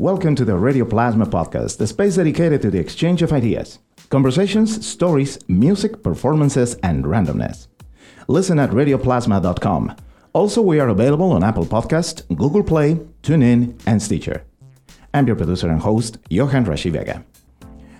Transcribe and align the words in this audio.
Welcome 0.00 0.34
to 0.36 0.46
the 0.46 0.56
Radio 0.56 0.86
Plasma 0.86 1.26
podcast, 1.26 1.76
the 1.76 1.86
space 1.86 2.16
dedicated 2.16 2.62
to 2.62 2.70
the 2.70 2.78
exchange 2.78 3.20
of 3.20 3.34
ideas, 3.34 3.80
conversations, 4.08 4.86
stories, 4.86 5.38
music, 5.46 6.02
performances, 6.02 6.74
and 6.76 7.04
randomness. 7.04 7.66
Listen 8.26 8.58
at 8.58 8.70
radioplasma.com. 8.70 9.94
Also, 10.32 10.62
we 10.62 10.80
are 10.80 10.88
available 10.88 11.32
on 11.32 11.44
Apple 11.44 11.66
Podcast, 11.66 12.26
Google 12.34 12.62
Play, 12.62 12.94
TuneIn, 13.22 13.78
and 13.84 14.02
Stitcher. 14.02 14.42
I'm 15.12 15.26
your 15.26 15.36
producer 15.36 15.68
and 15.68 15.82
host, 15.82 16.16
Johan 16.30 16.64
Rashi 16.64 16.90
Vega. 16.90 17.22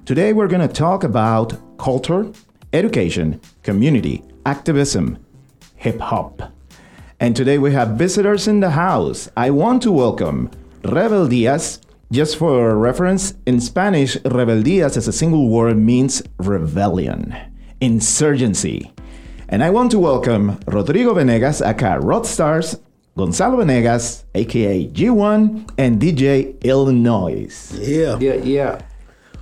Today, 0.06 0.32
we're 0.32 0.48
going 0.48 0.66
to 0.66 0.74
talk 0.74 1.04
about 1.04 1.52
culture, 1.76 2.32
education, 2.72 3.42
community, 3.62 4.24
activism, 4.46 5.18
hip 5.76 6.00
hop. 6.00 6.50
And 7.20 7.36
today 7.36 7.58
we 7.58 7.72
have 7.72 7.98
visitors 7.98 8.48
in 8.48 8.60
the 8.60 8.70
house. 8.70 9.28
I 9.36 9.50
want 9.50 9.82
to 9.82 9.92
welcome 9.92 10.50
Rebel 10.82 11.28
Diaz. 11.28 11.78
Just 12.12 12.36
for 12.38 12.76
reference, 12.76 13.34
in 13.46 13.60
Spanish, 13.60 14.16
rebeldias 14.24 14.96
as 14.96 15.06
a 15.06 15.12
single 15.12 15.48
word 15.48 15.76
means 15.76 16.22
rebellion, 16.38 17.36
insurgency. 17.80 18.90
And 19.48 19.62
I 19.62 19.70
want 19.70 19.92
to 19.92 20.00
welcome 20.00 20.58
Rodrigo 20.66 21.14
Venegas, 21.14 21.62
aka 21.62 22.00
Rodstarz, 22.00 22.80
Gonzalo 23.16 23.58
Venegas, 23.58 24.24
aka 24.34 24.88
G1, 24.88 25.70
and 25.78 26.00
DJ 26.02 26.58
Illanoiz. 26.58 27.78
Yeah. 27.78 28.18
Yeah, 28.18 28.42
yeah. 28.42 28.82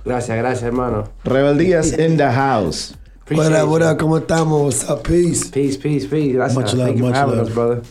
Gracias, 0.03 0.37
gracias, 0.39 0.61
hermano. 0.61 1.09
Rebel 1.25 1.57
Diaz 1.57 1.93
in 1.93 2.17
the 2.17 2.31
house. 2.31 2.93
What 3.29 3.51
up, 3.51 3.67
what 3.69 3.81
up? 3.81 3.97
¿Cómo 3.97 4.19
estamos? 4.19 4.63
What's 4.63 4.87
up? 4.87 5.03
Peace. 5.03 5.49
Peace, 5.49 5.75
peace, 5.75 6.05
peace. 6.05 6.33
Gracias. 6.33 6.55
Much 6.55 6.73
love, 6.75 6.87
Thank 6.87 6.97
you 6.97 7.03
much 7.05 7.13
for 7.13 7.17
having 7.17 7.37
love. 7.37 7.47
us, 7.47 7.53
brother. 7.53 7.81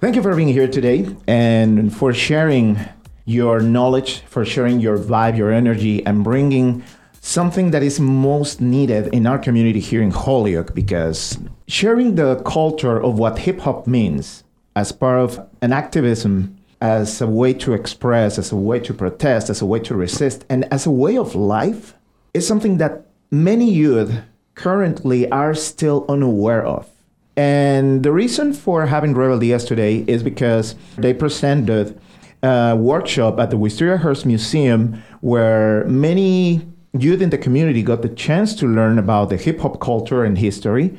Thank 0.00 0.16
you 0.16 0.22
for 0.22 0.34
being 0.34 0.48
here 0.48 0.68
today 0.68 1.14
and 1.26 1.94
for 1.94 2.14
sharing 2.14 2.78
your 3.28 3.60
knowledge, 3.60 4.20
for 4.20 4.42
sharing 4.42 4.80
your 4.80 4.96
vibe, 4.96 5.36
your 5.36 5.52
energy, 5.52 6.04
and 6.06 6.24
bringing 6.24 6.82
something 7.20 7.72
that 7.72 7.82
is 7.82 8.00
most 8.00 8.58
needed 8.58 9.12
in 9.12 9.26
our 9.26 9.38
community 9.38 9.80
here 9.80 10.00
in 10.00 10.10
Holyoke 10.10 10.74
because 10.74 11.38
sharing 11.66 12.14
the 12.14 12.36
culture 12.46 12.98
of 13.02 13.18
what 13.18 13.40
hip 13.40 13.60
hop 13.60 13.86
means 13.86 14.44
as 14.74 14.92
part 14.92 15.18
of 15.18 15.46
an 15.60 15.74
activism, 15.74 16.56
as 16.80 17.20
a 17.20 17.26
way 17.26 17.52
to 17.52 17.74
express, 17.74 18.38
as 18.38 18.50
a 18.50 18.56
way 18.56 18.80
to 18.80 18.94
protest, 18.94 19.50
as 19.50 19.60
a 19.60 19.66
way 19.66 19.80
to 19.80 19.94
resist, 19.94 20.46
and 20.48 20.64
as 20.72 20.86
a 20.86 20.90
way 20.90 21.18
of 21.18 21.34
life 21.34 21.92
is 22.32 22.46
something 22.46 22.78
that 22.78 23.08
many 23.30 23.70
youth 23.70 24.22
currently 24.54 25.30
are 25.30 25.54
still 25.54 26.06
unaware 26.08 26.64
of. 26.64 26.88
And 27.36 28.02
the 28.02 28.10
reason 28.10 28.54
for 28.54 28.86
having 28.86 29.12
Rebel 29.12 29.38
Diaz 29.38 29.66
today 29.66 30.02
is 30.08 30.22
because 30.22 30.76
they 30.96 31.12
presented 31.12 32.00
a 32.42 32.76
workshop 32.76 33.38
at 33.38 33.50
the 33.50 33.56
Wistariahurst 33.56 34.24
Museum 34.24 35.02
where 35.20 35.84
many 35.86 36.66
youth 36.98 37.20
in 37.20 37.30
the 37.30 37.38
community 37.38 37.82
got 37.82 38.02
the 38.02 38.08
chance 38.08 38.54
to 38.56 38.66
learn 38.66 38.98
about 38.98 39.30
the 39.30 39.36
hip 39.36 39.60
hop 39.60 39.80
culture 39.80 40.24
and 40.24 40.38
history. 40.38 40.96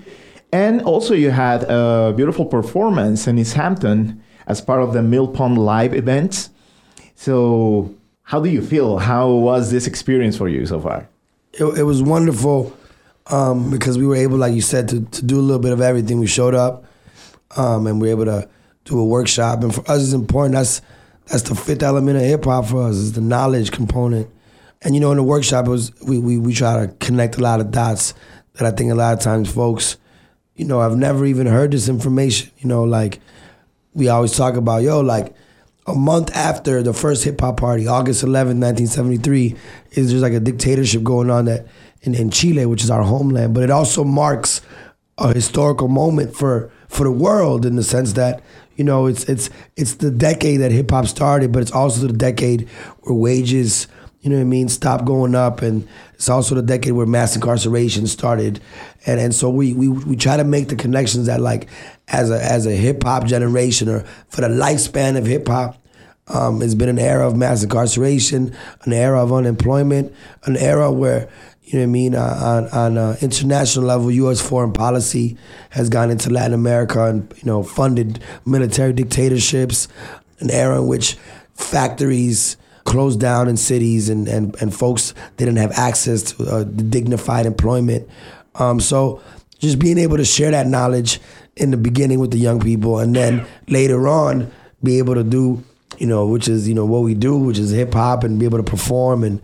And 0.51 0.81
also, 0.81 1.13
you 1.13 1.29
had 1.29 1.63
a 1.63 2.13
beautiful 2.15 2.45
performance 2.45 3.27
in 3.27 3.37
East 3.37 3.53
Hampton 3.53 4.21
as 4.47 4.61
part 4.61 4.81
of 4.81 4.93
the 4.93 4.99
Millpond 4.99 5.57
Live 5.57 5.93
event. 5.93 6.49
So, 7.15 7.93
how 8.23 8.39
do 8.39 8.49
you 8.49 8.61
feel? 8.61 8.97
How 8.97 9.29
was 9.29 9.69
this 9.71 9.85
experience 9.85 10.37
for 10.37 10.49
you 10.49 10.65
so 10.65 10.79
far? 10.79 11.07
It, 11.53 11.65
it 11.65 11.83
was 11.83 12.01
wonderful 12.01 12.75
um, 13.27 13.69
because 13.69 13.97
we 13.97 14.07
were 14.07 14.15
able, 14.15 14.37
like 14.37 14.53
you 14.53 14.61
said, 14.61 14.89
to, 14.89 15.01
to 15.01 15.23
do 15.23 15.39
a 15.39 15.41
little 15.41 15.61
bit 15.61 15.71
of 15.71 15.81
everything. 15.81 16.19
We 16.19 16.27
showed 16.27 16.55
up 16.55 16.85
um, 17.55 17.85
and 17.85 18.01
we 18.01 18.07
were 18.07 18.23
able 18.23 18.25
to 18.25 18.49
do 18.85 18.99
a 18.99 19.05
workshop. 19.05 19.63
And 19.63 19.73
for 19.73 19.81
us, 19.89 20.03
it's 20.03 20.13
important. 20.13 20.55
That's 20.55 20.81
that's 21.29 21.43
the 21.43 21.55
fifth 21.55 21.83
element 21.83 22.17
of 22.17 22.23
hip 22.23 22.45
hop 22.45 22.65
for 22.65 22.83
us 22.83 22.95
is 22.95 23.13
the 23.13 23.21
knowledge 23.21 23.71
component. 23.71 24.29
And 24.81 24.95
you 24.95 25.01
know, 25.01 25.11
in 25.11 25.17
the 25.17 25.23
workshop, 25.23 25.67
it 25.67 25.69
was 25.69 25.91
we, 26.01 26.17
we 26.17 26.37
we 26.37 26.53
try 26.53 26.85
to 26.85 26.93
connect 26.95 27.37
a 27.37 27.41
lot 27.41 27.59
of 27.59 27.71
dots 27.71 28.13
that 28.53 28.65
I 28.65 28.75
think 28.75 28.91
a 28.91 28.95
lot 28.95 29.13
of 29.13 29.19
times 29.19 29.51
folks, 29.51 29.97
you 30.55 30.65
know, 30.65 30.79
I've 30.79 30.97
never 30.97 31.25
even 31.25 31.47
heard 31.47 31.71
this 31.71 31.87
information. 31.87 32.51
You 32.57 32.67
know, 32.67 32.83
like 32.83 33.19
we 33.93 34.09
always 34.09 34.35
talk 34.35 34.55
about, 34.55 34.81
yo, 34.81 35.01
like 35.01 35.35
a 35.85 35.93
month 35.93 36.35
after 36.35 36.81
the 36.81 36.93
first 36.93 37.23
hip 37.23 37.41
hop 37.41 37.57
party, 37.57 37.87
August 37.87 38.23
11, 38.23 38.59
1973, 38.59 39.55
is 39.91 40.09
there's 40.09 40.21
like 40.21 40.33
a 40.33 40.39
dictatorship 40.39 41.03
going 41.03 41.29
on 41.29 41.45
that 41.45 41.67
in, 42.01 42.15
in 42.15 42.29
Chile, 42.31 42.65
which 42.65 42.83
is 42.83 42.89
our 42.89 43.03
homeland, 43.03 43.53
but 43.53 43.63
it 43.63 43.69
also 43.69 44.03
marks 44.03 44.61
a 45.17 45.33
historical 45.33 45.87
moment 45.87 46.35
for 46.35 46.71
for 46.87 47.03
the 47.03 47.11
world 47.11 47.65
in 47.65 47.75
the 47.75 47.83
sense 47.83 48.13
that 48.13 48.41
you 48.79 48.85
know 48.85 49.07
it's 49.07 49.25
it's 49.25 49.49
it's 49.75 49.95
the 49.95 50.09
decade 50.09 50.61
that 50.61 50.71
hip 50.71 50.89
hop 50.89 51.05
started, 51.05 51.51
but 51.51 51.61
it's 51.61 51.73
also 51.73 52.07
the 52.07 52.13
decade 52.13 52.69
where 53.01 53.13
wages, 53.13 53.89
you 54.21 54.29
know 54.29 54.37
what 54.37 54.43
I 54.43 54.45
mean, 54.45 54.69
stopped 54.69 55.03
going 55.03 55.35
up, 55.35 55.61
and 55.61 55.85
it's 56.13 56.29
also 56.29 56.55
the 56.55 56.61
decade 56.61 56.93
where 56.93 57.05
mass 57.05 57.35
incarceration 57.35 58.07
started, 58.07 58.61
and 59.05 59.19
and 59.19 59.35
so 59.35 59.49
we 59.49 59.73
we 59.73 59.89
we 59.89 60.15
try 60.15 60.37
to 60.37 60.45
make 60.45 60.69
the 60.69 60.77
connections 60.77 61.25
that 61.25 61.41
like 61.41 61.67
as 62.07 62.31
a 62.31 62.41
as 62.41 62.65
a 62.65 62.71
hip 62.71 63.03
hop 63.03 63.25
generation 63.25 63.89
or 63.89 64.05
for 64.29 64.39
the 64.39 64.47
lifespan 64.47 65.17
of 65.17 65.25
hip 65.25 65.45
hop. 65.47 65.75
Um, 66.27 66.61
it's 66.61 66.75
been 66.75 66.89
an 66.89 66.99
era 66.99 67.27
of 67.27 67.35
mass 67.35 67.63
incarceration, 67.63 68.55
an 68.83 68.93
era 68.93 69.21
of 69.21 69.33
unemployment, 69.33 70.13
an 70.43 70.55
era 70.55 70.91
where 70.91 71.27
you 71.69 71.77
know 71.77 71.83
what 71.83 71.89
I 71.89 71.91
mean? 71.91 72.15
Uh, 72.15 72.39
on 72.41 72.67
on 72.69 72.97
uh, 72.97 73.15
international 73.21 73.85
level, 73.85 74.09
U.S. 74.09 74.41
foreign 74.41 74.73
policy 74.73 75.37
has 75.69 75.87
gone 75.87 76.09
into 76.09 76.31
Latin 76.31 76.53
America 76.53 77.05
and 77.05 77.31
you 77.37 77.43
know 77.45 77.61
funded 77.61 78.23
military 78.43 78.91
dictatorships. 78.91 79.87
An 80.39 80.49
era 80.49 80.81
in 80.81 80.87
which 80.87 81.15
factories 81.53 82.57
closed 82.85 83.19
down 83.19 83.47
in 83.47 83.55
cities 83.55 84.09
and 84.09 84.27
and, 84.27 84.59
and 84.59 84.73
folks 84.73 85.13
didn't 85.37 85.57
have 85.57 85.71
access 85.73 86.23
to 86.33 86.43
uh, 86.45 86.63
dignified 86.63 87.45
employment. 87.45 88.09
Um, 88.55 88.79
so 88.79 89.21
just 89.59 89.77
being 89.77 89.99
able 89.99 90.17
to 90.17 90.25
share 90.25 90.49
that 90.49 90.65
knowledge 90.65 91.19
in 91.55 91.69
the 91.69 91.77
beginning 91.77 92.19
with 92.19 92.31
the 92.31 92.39
young 92.39 92.59
people, 92.59 92.97
and 92.97 93.15
then 93.15 93.45
later 93.67 94.07
on 94.07 94.51
be 94.81 94.97
able 94.97 95.13
to 95.13 95.23
do 95.23 95.63
you 95.99 96.07
know 96.07 96.25
which 96.25 96.47
is 96.47 96.67
you 96.67 96.73
know 96.73 96.85
what 96.87 97.03
we 97.03 97.13
do, 97.13 97.37
which 97.37 97.59
is 97.59 97.69
hip 97.69 97.93
hop, 97.93 98.23
and 98.23 98.39
be 98.39 98.45
able 98.45 98.57
to 98.57 98.63
perform 98.63 99.23
and 99.23 99.39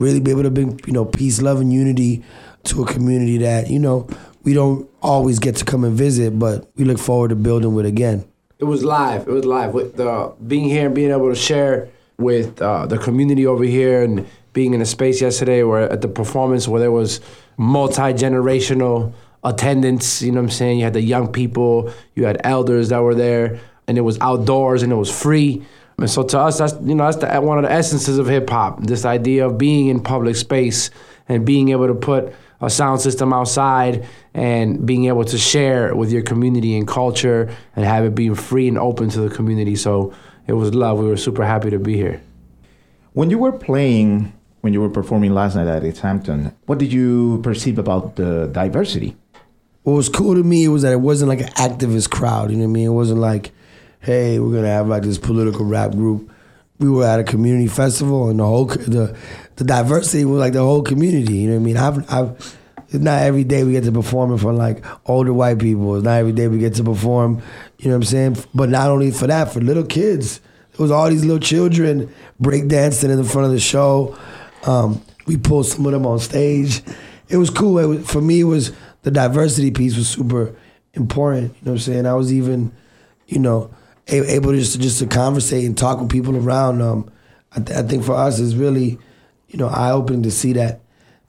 really 0.00 0.18
be 0.18 0.32
able 0.32 0.42
to 0.42 0.50
bring 0.50 0.80
you 0.86 0.92
know 0.92 1.04
peace, 1.04 1.40
love, 1.40 1.60
and 1.60 1.72
unity 1.72 2.24
to 2.64 2.82
a 2.82 2.86
community 2.86 3.38
that 3.38 3.70
you 3.70 3.78
know 3.78 4.08
we 4.42 4.52
don't 4.52 4.90
always 5.00 5.38
get 5.38 5.54
to 5.56 5.64
come 5.64 5.84
and 5.84 5.94
visit, 5.94 6.36
but 6.36 6.68
we 6.74 6.84
look 6.84 6.98
forward 6.98 7.28
to 7.28 7.36
building 7.36 7.74
with 7.74 7.86
again. 7.86 8.24
It 8.58 8.64
was 8.64 8.82
live. 8.82 9.28
It 9.28 9.30
was 9.30 9.44
live. 9.44 9.72
With 9.72 9.96
the 9.96 10.34
being 10.46 10.68
here 10.68 10.86
and 10.86 10.94
being 10.94 11.12
able 11.12 11.28
to 11.28 11.36
share 11.36 11.88
with 12.18 12.60
uh, 12.60 12.86
the 12.86 12.98
community 12.98 13.46
over 13.46 13.64
here 13.64 14.02
and 14.02 14.26
being 14.52 14.74
in 14.74 14.82
a 14.82 14.86
space 14.86 15.20
yesterday 15.20 15.62
where 15.62 15.90
at 15.90 16.00
the 16.00 16.08
performance 16.08 16.66
where 16.66 16.80
there 16.80 16.90
was 16.90 17.20
multi 17.56 18.12
generational 18.12 19.12
attendance. 19.44 20.22
You 20.22 20.32
know 20.32 20.40
what 20.40 20.44
I'm 20.44 20.50
saying? 20.50 20.78
You 20.78 20.84
had 20.84 20.92
the 20.92 21.02
young 21.02 21.32
people, 21.32 21.92
you 22.14 22.24
had 22.24 22.40
elders 22.44 22.90
that 22.90 23.02
were 23.02 23.14
there, 23.14 23.60
and 23.86 23.96
it 23.96 24.02
was 24.02 24.18
outdoors 24.20 24.82
and 24.82 24.92
it 24.92 24.96
was 24.96 25.10
free. 25.10 25.64
And 26.00 26.10
so 26.10 26.22
to 26.22 26.38
us, 26.38 26.58
that's 26.58 26.74
you 26.82 26.94
know 26.94 27.04
that's 27.04 27.18
the, 27.18 27.40
one 27.40 27.58
of 27.58 27.64
the 27.64 27.72
essences 27.72 28.18
of 28.18 28.26
hip 28.26 28.48
hop. 28.48 28.82
This 28.82 29.04
idea 29.04 29.46
of 29.46 29.58
being 29.58 29.88
in 29.88 30.00
public 30.00 30.36
space 30.36 30.90
and 31.28 31.44
being 31.44 31.68
able 31.68 31.86
to 31.86 31.94
put 31.94 32.34
a 32.60 32.70
sound 32.70 33.00
system 33.00 33.32
outside 33.32 34.06
and 34.34 34.84
being 34.84 35.06
able 35.06 35.24
to 35.24 35.38
share 35.38 35.94
with 35.94 36.12
your 36.12 36.22
community 36.22 36.76
and 36.76 36.86
culture 36.86 37.54
and 37.76 37.84
have 37.84 38.04
it 38.04 38.14
being 38.14 38.34
free 38.34 38.68
and 38.68 38.78
open 38.78 39.08
to 39.10 39.20
the 39.20 39.34
community. 39.34 39.76
So 39.76 40.12
it 40.46 40.52
was 40.52 40.74
love. 40.74 40.98
We 40.98 41.06
were 41.06 41.16
super 41.16 41.44
happy 41.44 41.70
to 41.70 41.78
be 41.78 41.96
here. 41.96 42.20
When 43.12 43.30
you 43.30 43.38
were 43.38 43.52
playing, 43.52 44.32
when 44.60 44.72
you 44.72 44.80
were 44.80 44.90
performing 44.90 45.32
last 45.32 45.56
night 45.56 45.66
at 45.66 45.84
East 45.84 46.00
Hampton, 46.00 46.54
what 46.66 46.78
did 46.78 46.92
you 46.92 47.40
perceive 47.42 47.78
about 47.78 48.16
the 48.16 48.48
diversity? 48.52 49.16
What 49.82 49.94
was 49.94 50.08
cool 50.08 50.34
to 50.34 50.42
me 50.42 50.68
was 50.68 50.82
that 50.82 50.92
it 50.92 51.00
wasn't 51.00 51.30
like 51.30 51.40
an 51.40 51.48
activist 51.54 52.10
crowd. 52.10 52.50
You 52.50 52.58
know 52.58 52.64
what 52.64 52.70
I 52.70 52.72
mean? 52.72 52.86
It 52.86 52.90
wasn't 52.90 53.20
like, 53.20 53.52
hey, 54.00 54.38
we're 54.38 54.54
gonna 54.54 54.68
have 54.68 54.88
like 54.88 55.02
this 55.02 55.18
political 55.18 55.64
rap 55.64 55.92
group. 55.92 56.30
We 56.78 56.90
were 56.90 57.04
at 57.04 57.20
a 57.20 57.24
community 57.24 57.68
festival, 57.68 58.30
and 58.30 58.40
the 58.40 58.44
whole 58.44 58.66
the 58.66 59.16
the 59.56 59.64
diversity 59.64 60.24
was 60.24 60.40
like 60.40 60.54
the 60.54 60.62
whole 60.62 60.82
community. 60.82 61.38
You 61.38 61.48
know 61.50 61.54
what 61.54 61.60
I 61.60 61.64
mean? 61.64 61.76
I've 61.76 62.12
I've 62.12 62.56
it's 62.92 63.04
not 63.04 63.22
every 63.22 63.44
day 63.44 63.62
we 63.62 63.72
get 63.72 63.84
to 63.84 63.92
perform 63.92 64.32
in 64.32 64.38
front 64.38 64.56
of 64.56 64.58
like 64.58 64.84
older 65.08 65.32
white 65.32 65.58
people. 65.60 65.94
It's 65.94 66.04
not 66.04 66.18
every 66.18 66.32
day 66.32 66.48
we 66.48 66.58
get 66.58 66.74
to 66.74 66.84
perform. 66.84 67.40
You 67.78 67.88
know 67.88 67.96
what 67.96 67.96
I'm 67.96 68.02
saying? 68.04 68.36
But 68.52 68.68
not 68.68 68.90
only 68.90 69.12
for 69.12 69.28
that, 69.28 69.52
for 69.52 69.60
little 69.60 69.84
kids. 69.84 70.40
It 70.72 70.78
was 70.78 70.90
all 70.90 71.08
these 71.08 71.24
little 71.24 71.38
children 71.38 72.12
breakdancing 72.42 73.10
in 73.10 73.16
the 73.16 73.24
front 73.24 73.46
of 73.46 73.52
the 73.52 73.60
show. 73.60 74.18
Um, 74.64 75.02
we 75.26 75.36
pulled 75.36 75.66
some 75.66 75.86
of 75.86 75.92
them 75.92 76.06
on 76.06 76.18
stage. 76.18 76.82
It 77.28 77.36
was 77.36 77.50
cool. 77.50 77.78
It 77.78 77.86
was, 77.86 78.10
for 78.10 78.20
me, 78.20 78.40
it 78.40 78.44
was 78.44 78.72
the 79.02 79.10
diversity 79.10 79.70
piece 79.70 79.96
was 79.96 80.08
super 80.08 80.56
important. 80.94 81.54
You 81.58 81.66
know 81.66 81.72
what 81.72 81.72
I'm 81.72 81.78
saying? 81.78 82.06
I 82.06 82.14
was 82.14 82.32
even, 82.32 82.72
you 83.28 83.38
know, 83.38 83.72
able 84.12 84.52
to 84.52 84.58
just 84.58 84.80
just 84.80 84.98
to 84.98 85.06
conversate 85.06 85.64
and 85.64 85.76
talk 85.76 86.00
with 86.00 86.10
people 86.10 86.36
around. 86.36 86.82
Um, 86.82 87.10
I, 87.52 87.60
th- 87.60 87.78
I 87.78 87.82
think 87.82 88.04
for 88.04 88.14
us 88.14 88.38
is 88.38 88.54
really, 88.54 88.98
you 89.48 89.58
know, 89.58 89.68
eye 89.68 89.90
opening 89.90 90.22
to 90.22 90.30
see 90.30 90.52
that 90.54 90.80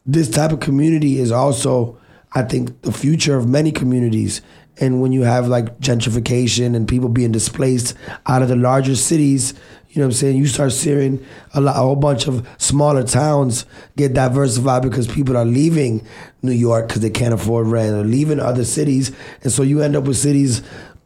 this 0.05 0.29
type 0.29 0.51
of 0.51 0.59
community 0.59 1.19
is 1.19 1.31
also, 1.31 1.97
I 2.33 2.43
think, 2.43 2.81
the 2.81 2.91
future 2.91 3.37
of 3.37 3.47
many 3.47 3.71
communities. 3.71 4.41
And 4.79 5.01
when 5.01 5.11
you 5.11 5.23
have 5.23 5.47
like 5.47 5.79
gentrification 5.79 6.75
and 6.75 6.87
people 6.87 7.09
being 7.09 7.31
displaced 7.31 7.95
out 8.25 8.41
of 8.41 8.49
the 8.49 8.55
larger 8.55 8.95
cities, 8.95 9.53
You 9.91 9.99
know 9.99 10.07
what 10.07 10.13
I'm 10.13 10.19
saying? 10.19 10.37
You 10.37 10.47
start 10.47 10.71
seeing 10.71 11.25
a, 11.53 11.59
lot, 11.59 11.75
a 11.75 11.79
whole 11.79 11.97
bunch 11.97 12.25
of 12.25 12.47
smaller 12.57 13.03
towns 13.03 13.65
get 13.97 14.13
diversified 14.13 14.83
because 14.83 15.05
people 15.05 15.35
are 15.35 15.43
leaving 15.43 16.07
New 16.41 16.53
York 16.53 16.87
because 16.87 17.01
they 17.01 17.09
can't 17.09 17.33
afford 17.33 17.67
rent 17.67 17.93
or 17.93 18.05
leaving 18.05 18.39
other 18.39 18.63
cities. 18.63 19.11
And 19.43 19.51
so 19.51 19.63
you 19.63 19.81
end 19.81 19.97
up 19.97 20.05
with 20.05 20.15
cities 20.15 20.61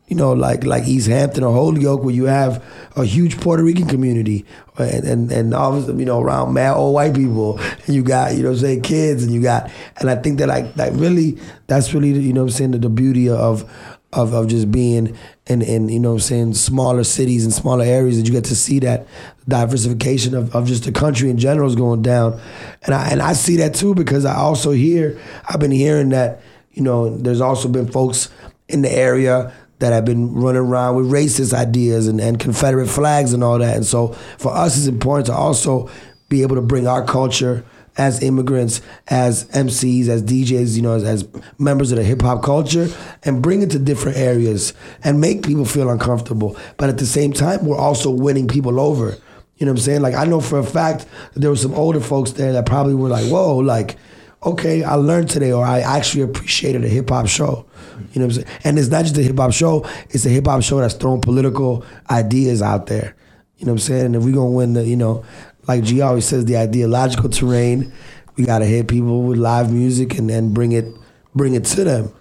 you 0.07 0.16
know, 0.16 0.34
like 0.34 0.63
like 0.63 0.88
East 0.88 1.07
Hampton 1.07 1.44
or 1.44 1.54
Holyoke, 1.54 2.04
where 2.04 2.13
you 2.13 2.25
have 2.25 2.63
a 2.96 3.04
huge 3.06 3.40
Puerto 3.40 3.63
Rican 3.63 3.88
community, 3.88 4.46
and 4.78 5.04
and, 5.04 5.31
and 5.31 5.54
obviously, 5.54 5.96
you 5.96 6.06
know, 6.06 6.22
around 6.22 6.54
mad 6.54 6.75
old 6.75 6.94
white 6.94 7.16
people, 7.16 7.60
and 7.60 7.90
you 7.96 8.04
got, 8.04 8.36
you 8.36 8.44
know, 8.44 8.54
say 8.56 8.80
kids, 8.80 9.24
and 9.24 9.34
you 9.34 9.42
got, 9.42 9.72
and 9.98 10.10
I 10.10 10.16
think 10.16 10.38
that 10.40 10.48
like 10.48 10.75
like 10.78 10.94
really, 10.94 11.40
that's 11.68 11.94
really, 11.94 12.12
you 12.12 12.34
know, 12.34 12.44
I'm 12.44 12.50
saying 12.50 12.72
the, 12.72 12.80
the 12.80 12.90
beauty 12.90 13.30
of. 13.30 13.69
Of, 14.13 14.34
of 14.34 14.48
just 14.48 14.72
being 14.72 15.18
in, 15.46 15.62
in 15.62 15.90
you 15.90 16.00
know 16.00 16.13
I'm 16.13 16.19
saying 16.19 16.54
smaller 16.54 17.04
cities 17.04 17.44
and 17.44 17.54
smaller 17.54 17.84
areas 17.84 18.16
that 18.16 18.25
you 18.25 18.31
get 18.31 18.46
to 18.46 18.56
see 18.56 18.80
that 18.80 19.07
diversification 19.46 20.36
of, 20.36 20.56
of 20.56 20.68
just 20.68 20.86
the 20.86 20.94
country 20.94 21.30
in 21.30 21.38
general 21.38 21.68
is 21.68 21.75
going 21.75 22.02
down 22.02 22.40
and 22.84 22.96
I 22.96 23.10
and 23.10 23.22
I 23.22 23.34
see 23.34 23.57
that 23.57 23.75
too 23.75 23.94
because 23.94 24.24
I 24.24 24.36
also 24.36 24.72
hear 24.72 25.19
I've 25.50 25.60
been 25.60 25.72
hearing 25.72 26.10
that 26.10 26.40
you 26.72 26.81
know 26.81 27.10
there's 27.18 27.42
also 27.42 27.68
been 27.68 27.92
folks 27.92 28.30
in 28.69 28.84
the 28.84 28.92
area 28.92 29.54
that 29.80 29.92
have 29.92 30.06
been 30.06 30.33
running 30.33 30.62
around 30.62 30.95
with 30.95 31.12
racist 31.12 31.54
ideas 31.54 32.07
and, 32.07 32.22
and 32.22 32.39
Confederate 32.39 32.88
flags 32.88 33.33
and 33.33 33.44
all 33.44 33.60
that. 33.60 33.75
And 33.75 33.86
so 33.86 34.10
for 34.38 34.54
us, 34.54 34.77
it's 34.77 34.88
important 34.88 35.27
to 35.27 35.33
also 35.33 35.89
be 36.30 36.42
able 36.42 36.56
to 36.56 36.62
bring 36.62 36.88
our 36.88 37.04
culture 37.04 37.66
as 37.98 38.22
immigrants, 38.22 38.81
as 39.07 39.45
MCs, 39.50 40.07
as 40.07 40.22
DJs, 40.24 40.75
you 40.75 40.81
know, 40.81 40.95
as, 40.95 41.04
as 41.04 41.27
members 41.57 41.92
of 41.92 41.98
the 41.98 42.04
hip 42.04 42.22
hop 42.22 42.44
culture, 42.44 42.88
and 43.24 43.42
bring 43.42 43.62
it 43.62 43.72
to 43.72 43.80
different 43.80 44.18
areas 44.18 44.74
and 45.04 45.22
make 45.22 45.45
people 45.45 45.66
feel 45.66 45.89
uncomfortable. 45.89 46.57
But 46.78 46.89
at 46.89 46.98
the 46.98 47.06
same 47.06 47.31
time, 47.31 47.66
we're 47.66 47.78
also 47.78 48.10
winning 48.10 48.48
people 48.48 48.80
over. 48.80 49.18
You 49.57 49.66
know 49.66 49.71
what 49.71 49.80
I'm 49.80 49.83
saying? 49.83 50.01
Like 50.01 50.16
I 50.16 50.25
know 50.25 50.42
for 50.42 50.60
a 50.60 50.63
fact 50.63 51.06
that 51.33 51.39
there 51.39 51.50
were 51.50 51.56
some 51.56 51.74
older 51.74 52.01
folks 52.01 52.31
there 52.31 52.51
that 52.51 52.66
probably 52.66 52.95
were 52.95 53.10
like, 53.10 53.25
"Whoa, 53.25 53.57
like." 53.57 53.98
okay, 54.45 54.83
I 54.83 54.94
learned 54.94 55.30
today, 55.30 55.51
or 55.51 55.66
I 55.66 55.80
actually 55.80 56.21
appreciated 56.21 56.86
a 56.86 56.88
hip 56.88 57.10
hop 57.10 57.28
show. 57.28 57.66
You 58.13 58.21
know 58.21 58.27
what 58.27 58.38
I'm 58.38 58.44
saying? 58.44 58.59
And 58.63 58.80
it's 58.80 58.89
not 58.89 59.03
just 59.03 59.18
a 59.18 59.24
hip 59.24 59.38
hop 59.38 59.53
show; 59.53 59.88
it's 60.09 60.25
a 60.25 60.30
hip 60.30 60.47
hop 60.47 60.62
show 60.63 60.80
that's 60.80 60.94
throwing 60.94 61.21
political 61.21 61.86
ideas 62.09 62.62
out 62.62 62.88
there. 62.88 63.15
You 63.57 63.65
know 63.65 63.74
what 63.74 63.81
I'm 63.81 63.88
saying? 63.88 64.06
And 64.07 64.15
if 64.15 64.24
we're 64.24 64.33
gonna 64.33 64.51
win 64.51 64.74
the, 64.74 64.86
you 64.86 64.97
know, 64.97 65.24
like 65.68 65.83
G 65.83 66.01
always 66.01 66.25
says, 66.25 66.45
the 66.45 66.57
ideological 66.57 67.30
terrain, 67.30 67.92
we 68.36 68.45
gotta 68.45 68.65
hit 68.65 68.88
people 68.88 69.24
with 69.24 69.38
live 69.38 69.71
music 69.71 70.18
and 70.18 70.30
then 70.30 70.53
bring 70.53 70.74
it, 70.74 70.86
bring 71.33 71.56
it 71.56 71.65
to 71.65 71.83
them. 71.83 72.13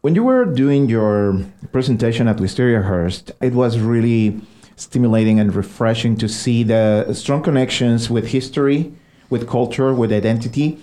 When 0.00 0.14
you 0.14 0.22
were 0.22 0.44
doing 0.44 0.88
your 0.88 1.44
presentation 1.72 2.28
at 2.28 2.36
Wistariahurst, 2.36 3.32
it 3.40 3.52
was 3.52 3.78
really 3.80 4.40
stimulating 4.76 5.40
and 5.40 5.52
refreshing 5.54 6.16
to 6.16 6.28
see 6.28 6.62
the 6.62 7.12
strong 7.12 7.42
connections 7.42 8.08
with 8.08 8.28
history, 8.28 8.92
with 9.28 9.48
culture, 9.48 9.92
with 9.92 10.12
identity 10.12 10.78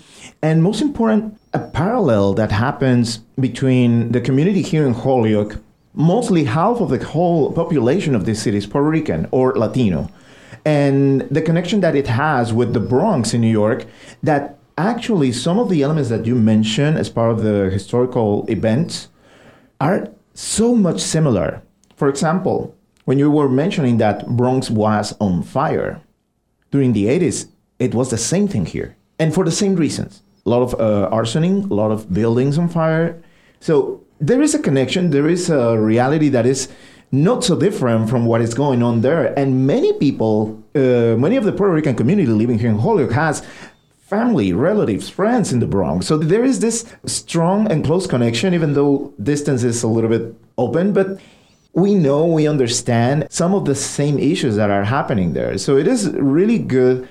and 0.45 0.61
most 0.61 0.79
important, 0.79 1.39
a 1.53 1.59
parallel 1.59 2.35
that 2.35 2.51
happens 2.51 3.17
between 3.39 4.11
the 4.11 4.21
community 4.21 4.61
here 4.61 4.85
in 4.85 4.93
Holyoke. 4.93 5.57
Mostly 5.95 6.43
half 6.43 6.81
of 6.81 6.89
the 6.89 7.03
whole 7.03 7.51
population 7.51 8.13
of 8.13 8.25
this 8.25 8.43
city 8.43 8.57
is 8.57 8.67
Puerto 8.67 8.87
Rican 8.87 9.27
or 9.31 9.55
Latino. 9.55 10.07
And 10.63 11.21
the 11.31 11.41
connection 11.41 11.79
that 11.81 11.95
it 11.95 12.05
has 12.05 12.53
with 12.53 12.73
the 12.73 12.79
Bronx 12.79 13.33
in 13.33 13.41
New 13.41 13.49
York, 13.63 13.87
that 14.21 14.59
actually 14.77 15.31
some 15.31 15.57
of 15.57 15.67
the 15.67 15.81
elements 15.81 16.09
that 16.09 16.27
you 16.27 16.35
mentioned 16.35 16.99
as 16.99 17.09
part 17.09 17.31
of 17.31 17.41
the 17.41 17.71
historical 17.71 18.45
events 18.47 19.07
are 19.81 20.09
so 20.35 20.75
much 20.75 21.01
similar. 21.01 21.63
For 21.95 22.07
example, 22.07 22.75
when 23.05 23.17
you 23.17 23.31
were 23.31 23.49
mentioning 23.49 23.97
that 23.97 24.27
Bronx 24.27 24.69
was 24.69 25.15
on 25.19 25.41
fire 25.41 26.01
during 26.69 26.93
the 26.93 27.05
80s, 27.05 27.47
it 27.79 27.95
was 27.95 28.11
the 28.11 28.17
same 28.31 28.47
thing 28.47 28.67
here. 28.67 28.95
And 29.17 29.33
for 29.33 29.43
the 29.43 29.51
same 29.51 29.75
reasons 29.75 30.21
a 30.45 30.49
lot 30.49 30.61
of 30.61 30.73
uh, 30.75 31.09
arsoning, 31.11 31.69
a 31.69 31.73
lot 31.73 31.91
of 31.91 32.13
buildings 32.13 32.57
on 32.57 32.69
fire. 32.69 33.21
So 33.59 34.03
there 34.19 34.41
is 34.41 34.53
a 34.53 34.59
connection, 34.59 35.09
there 35.09 35.27
is 35.27 35.49
a 35.49 35.77
reality 35.77 36.29
that 36.29 36.45
is 36.45 36.69
not 37.11 37.43
so 37.43 37.57
different 37.57 38.09
from 38.09 38.25
what 38.25 38.41
is 38.41 38.53
going 38.53 38.83
on 38.83 39.01
there. 39.01 39.37
And 39.39 39.65
many 39.65 39.93
people, 39.93 40.63
uh, 40.75 41.15
many 41.17 41.35
of 41.35 41.45
the 41.45 41.51
Puerto 41.51 41.73
Rican 41.73 41.95
community 41.95 42.27
living 42.27 42.59
here 42.59 42.69
in 42.69 42.79
Holyoke 42.79 43.13
has 43.13 43.45
family, 43.99 44.53
relatives, 44.53 45.09
friends 45.09 45.51
in 45.51 45.59
the 45.59 45.65
Bronx. 45.65 46.05
So 46.05 46.17
there 46.17 46.43
is 46.43 46.59
this 46.59 46.85
strong 47.05 47.71
and 47.71 47.83
close 47.83 48.05
connection, 48.05 48.53
even 48.53 48.73
though 48.73 49.13
distance 49.21 49.63
is 49.63 49.81
a 49.81 49.87
little 49.87 50.09
bit 50.09 50.35
open. 50.57 50.93
But 50.93 51.19
we 51.73 51.95
know, 51.95 52.25
we 52.25 52.47
understand 52.47 53.27
some 53.29 53.55
of 53.55 53.65
the 53.65 53.75
same 53.75 54.19
issues 54.19 54.55
that 54.57 54.69
are 54.69 54.83
happening 54.83 55.33
there. 55.33 55.57
So 55.57 55.77
it 55.77 55.87
is 55.87 56.09
really 56.11 56.59
good 56.59 57.09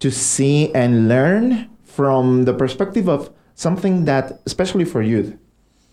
to 0.00 0.10
see 0.10 0.72
and 0.74 1.08
learn 1.08 1.70
from 1.94 2.44
the 2.44 2.54
perspective 2.54 3.08
of 3.08 3.30
something 3.54 4.04
that, 4.04 4.40
especially 4.46 4.84
for 4.84 5.00
youth, 5.02 5.36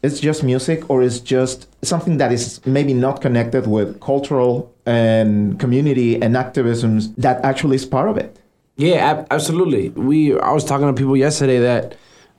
it's 0.04 0.20
just 0.20 0.44
music 0.44 0.90
or 0.90 1.04
it's 1.04 1.20
just 1.20 1.68
something 1.86 2.18
that 2.18 2.32
is 2.32 2.66
maybe 2.66 2.94
not 2.94 3.22
connected 3.22 3.68
with 3.68 4.00
cultural 4.00 4.74
and 4.86 5.60
community 5.60 6.20
and 6.20 6.36
activisms 6.36 7.14
that 7.18 7.44
actually 7.46 7.76
is 7.76 7.86
part 7.86 8.10
of 8.10 8.18
it. 8.18 8.40
Yeah, 8.78 8.96
ab- 8.96 9.28
absolutely. 9.30 9.90
We 9.90 10.40
I 10.40 10.52
was 10.54 10.66
talking 10.66 10.88
to 10.88 10.94
people 10.94 11.16
yesterday 11.16 11.60
that 11.60 11.96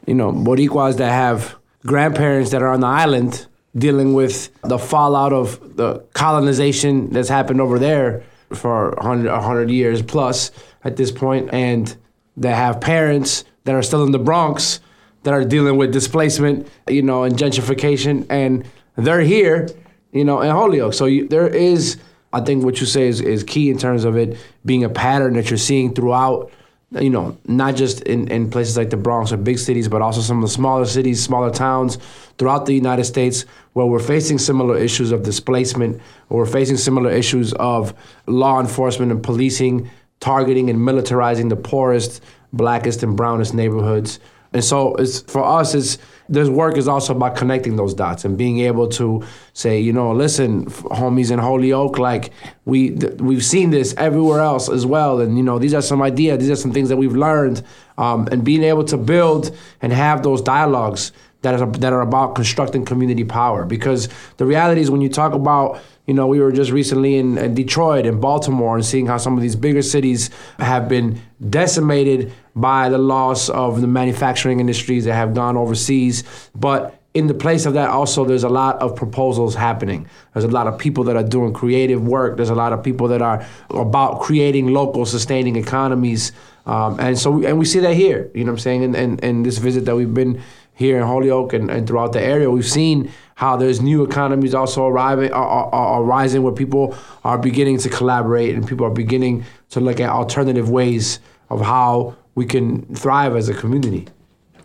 you 0.07 0.15
know 0.15 0.33
Boricuas 0.33 0.97
that 0.97 1.13
have 1.13 1.57
grandparents 1.87 2.51
that 2.51 2.63
are 2.63 2.69
on 2.69 2.81
the 2.81 2.89
island 2.89 3.47
dealing 3.77 4.13
with 4.15 4.51
the 4.63 4.79
fallout 4.79 5.33
of 5.33 5.77
the 5.77 6.01
colonization 6.15 7.11
that's 7.11 7.29
happened 7.29 7.61
over 7.61 7.79
there 7.79 8.25
for 8.53 8.91
100, 8.99 9.31
100 9.31 9.71
years 9.71 10.03
plus 10.03 10.51
at 10.85 10.97
this 10.97 11.11
point 11.11 11.49
and 11.53 11.97
that 12.37 12.55
have 12.55 12.81
parents 12.81 13.45
that 13.65 13.75
are 13.75 13.83
still 13.83 14.05
in 14.05 14.13
the 14.13 14.19
Bronx 14.19 14.81
that 15.23 15.33
are 15.33 15.45
dealing 15.45 15.77
with 15.77 15.93
displacement, 15.93 16.69
you 16.89 17.03
know, 17.03 17.25
and 17.25 17.37
gentrification, 17.37 18.27
and 18.29 18.65
they're 18.97 19.21
here, 19.21 19.69
you 20.13 20.25
know, 20.25 20.41
in 20.41 20.51
Holyoke. 20.51 20.95
So 20.95 21.07
you, 21.07 21.29
there 21.29 21.47
is, 21.47 21.97
I 22.33 22.41
think, 22.41 22.65
what 22.65 22.81
you 22.81 22.87
say 22.87 23.07
is, 23.07 23.21
is 23.21 23.45
key 23.45 23.71
in 23.71 23.79
terms 23.79 24.05
of 24.05 24.17
it 24.17 24.37
being 24.65 24.85
a 24.85 24.89
pattern 24.89 25.35
that 25.35 25.49
you're 25.49 25.59
seeing 25.59 25.95
throughout, 25.95 26.51
you 26.91 27.09
know, 27.09 27.39
not 27.47 27.77
just 27.77 28.03
in, 28.03 28.29
in 28.29 28.51
places 28.51 28.77
like 28.77 28.91
the 28.91 28.97
Bronx 28.97 29.33
or 29.33 29.37
big 29.37 29.59
cities, 29.59 29.89
but 29.89 30.03
also 30.03 30.21
some 30.21 30.39
of 30.39 30.43
the 30.43 30.53
smaller 30.53 30.85
cities, 30.85 31.23
smaller 31.23 31.51
towns 31.51 31.99
throughout 32.37 32.67
the 32.67 32.75
United 32.75 33.05
States 33.05 33.45
where 33.75 33.87
we're 33.87 34.01
facing 34.01 34.39
similar 34.39 34.77
issues 34.77 35.13
of 35.13 35.23
displacement, 35.23 36.01
or 36.29 36.41
we're 36.41 36.47
facing 36.47 36.77
similar 36.77 37.11
issues 37.11 37.53
of 37.55 37.95
law 38.27 38.61
enforcement 38.61 39.13
and 39.13 39.23
policing 39.23 39.89
targeting 40.23 40.71
and 40.71 40.79
militarizing 40.79 41.49
the 41.49 41.57
poorest, 41.57 42.23
blackest, 42.53 43.03
and 43.03 43.17
brownest 43.17 43.55
neighborhoods. 43.55 44.19
And 44.53 44.63
so 44.63 44.95
it's 44.97 45.21
for 45.21 45.43
us 45.43 45.75
it's 45.75 45.99
this 46.29 46.49
work 46.49 46.77
is 46.77 46.89
also 46.89 47.15
about 47.15 47.37
connecting 47.37 47.77
those 47.77 47.95
dots 47.95 48.25
and 48.25 48.39
being 48.39 48.61
able 48.61 48.89
to 48.89 49.23
say, 49.55 49.81
you 49.81 49.93
know, 49.93 50.13
listen, 50.13 50.67
homies 50.67 51.31
in 51.31 51.39
Holyoke, 51.39 51.99
like 51.99 52.33
we 52.65 52.91
th- 52.91 53.15
we've 53.15 53.45
seen 53.45 53.71
this 53.71 53.95
everywhere 53.97 54.41
else 54.41 54.69
as 54.69 54.87
well, 54.87 55.21
and 55.21 55.37
you 55.37 55.43
know, 55.43 55.59
these 55.59 55.75
are 55.75 55.83
some 55.83 56.03
ideas, 56.03 56.39
these 56.39 56.51
are 56.51 56.57
some 56.57 56.73
things 56.73 56.89
that 56.91 56.97
we've 56.97 57.17
learned, 57.17 57.63
um, 57.99 58.29
and 58.31 58.45
being 58.45 58.63
able 58.63 58.85
to 58.85 58.97
build 58.97 59.57
and 59.81 59.93
have 59.93 60.23
those 60.23 60.41
dialogues 60.43 61.13
that 61.43 61.61
are 61.61 61.67
that 61.67 61.93
are 61.93 62.03
about 62.03 62.35
constructing 62.35 62.85
community 62.85 63.25
power. 63.25 63.65
Because 63.65 64.09
the 64.37 64.47
reality 64.47 64.81
is, 64.81 64.91
when 64.91 65.01
you 65.01 65.09
talk 65.09 65.33
about 65.33 65.81
you 66.07 66.15
know, 66.15 66.27
we 66.27 66.41
were 66.41 66.51
just 66.51 66.73
recently 66.73 67.17
in, 67.17 67.39
in 67.39 67.55
Detroit 67.55 68.07
and 68.07 68.21
Baltimore 68.21 68.75
and 68.75 68.85
seeing 68.85 69.07
how 69.07 69.19
some 69.19 69.37
of 69.37 69.43
these 69.43 69.55
bigger 69.55 69.83
cities 69.83 70.31
have 70.59 70.89
been 70.89 71.21
decimated 71.49 72.33
by 72.57 72.89
the 72.89 72.99
loss 72.99 73.49
of 73.49 73.81
the 73.81 73.87
manufacturing 73.87 74.59
industries 74.59 75.05
that 75.05 75.15
have 75.15 75.33
gone 75.33 75.57
overseas. 75.57 76.25
But 76.55 76.99
in 77.15 77.27
the 77.27 77.35
place 77.35 77.67
of 77.67 77.75
that, 77.75 77.91
also, 77.91 78.25
there's 78.25 78.43
a 78.43 78.49
lot 78.49 78.81
of 78.81 78.97
proposals 78.97 79.55
happening. 79.55 80.09
There's 80.33 80.45
a 80.45 80.49
lot 80.49 80.67
of 80.67 80.79
people 80.79 81.05
that 81.05 81.17
are 81.17 81.23
doing 81.23 81.53
creative 81.53 82.03
work. 82.03 82.37
There's 82.37 82.51
a 82.51 82.55
lot 82.55 82.73
of 82.73 82.83
people 82.83 83.07
that 83.09 83.23
are 83.23 83.47
about 83.71 84.21
creating 84.21 84.69
local, 84.69 85.05
sustaining 85.07 85.57
economies. 85.57 86.33
Um, 86.65 86.99
and 86.99 87.19
so, 87.19 87.45
and 87.45 87.59
we 87.59 87.65
see 87.65 87.81
that 87.81 87.95
here, 87.95 88.31
you 88.35 88.45
know 88.45 88.53
what 88.53 88.57
I'm 88.57 88.61
saying? 88.61 88.97
And, 88.97 89.23
and 89.23 89.45
this 89.45 89.59
visit 89.59 89.85
that 89.85 89.95
we've 89.95 90.15
been 90.15 90.43
here 90.83 90.97
in 91.01 91.05
Holyoke 91.05 91.53
and, 91.53 91.71
and 91.71 91.87
throughout 91.87 92.13
the 92.13 92.21
area, 92.21 92.51
we've 92.51 92.75
seen 92.81 93.11
how 93.37 93.57
there's 93.57 93.81
new 93.81 94.03
economies 94.05 94.55
also 94.55 94.87
arriving 94.87 95.33
are, 95.33 95.47
are, 95.47 95.75
are, 95.95 96.03
rising 96.03 96.43
where 96.43 96.53
people 96.53 96.85
are 97.25 97.39
beginning 97.39 97.79
to 97.79 97.89
collaborate 97.89 98.55
and 98.55 98.67
people 98.67 98.85
are 98.85 98.97
beginning 99.05 99.45
to 99.71 99.81
look 99.81 99.99
at 100.01 100.09
alternative 100.11 100.69
ways 100.71 101.21
of 101.51 101.61
how 101.61 102.15
we 102.35 102.45
can 102.45 102.65
thrive 102.95 103.35
as 103.37 103.49
a 103.49 103.55
community. 103.55 104.07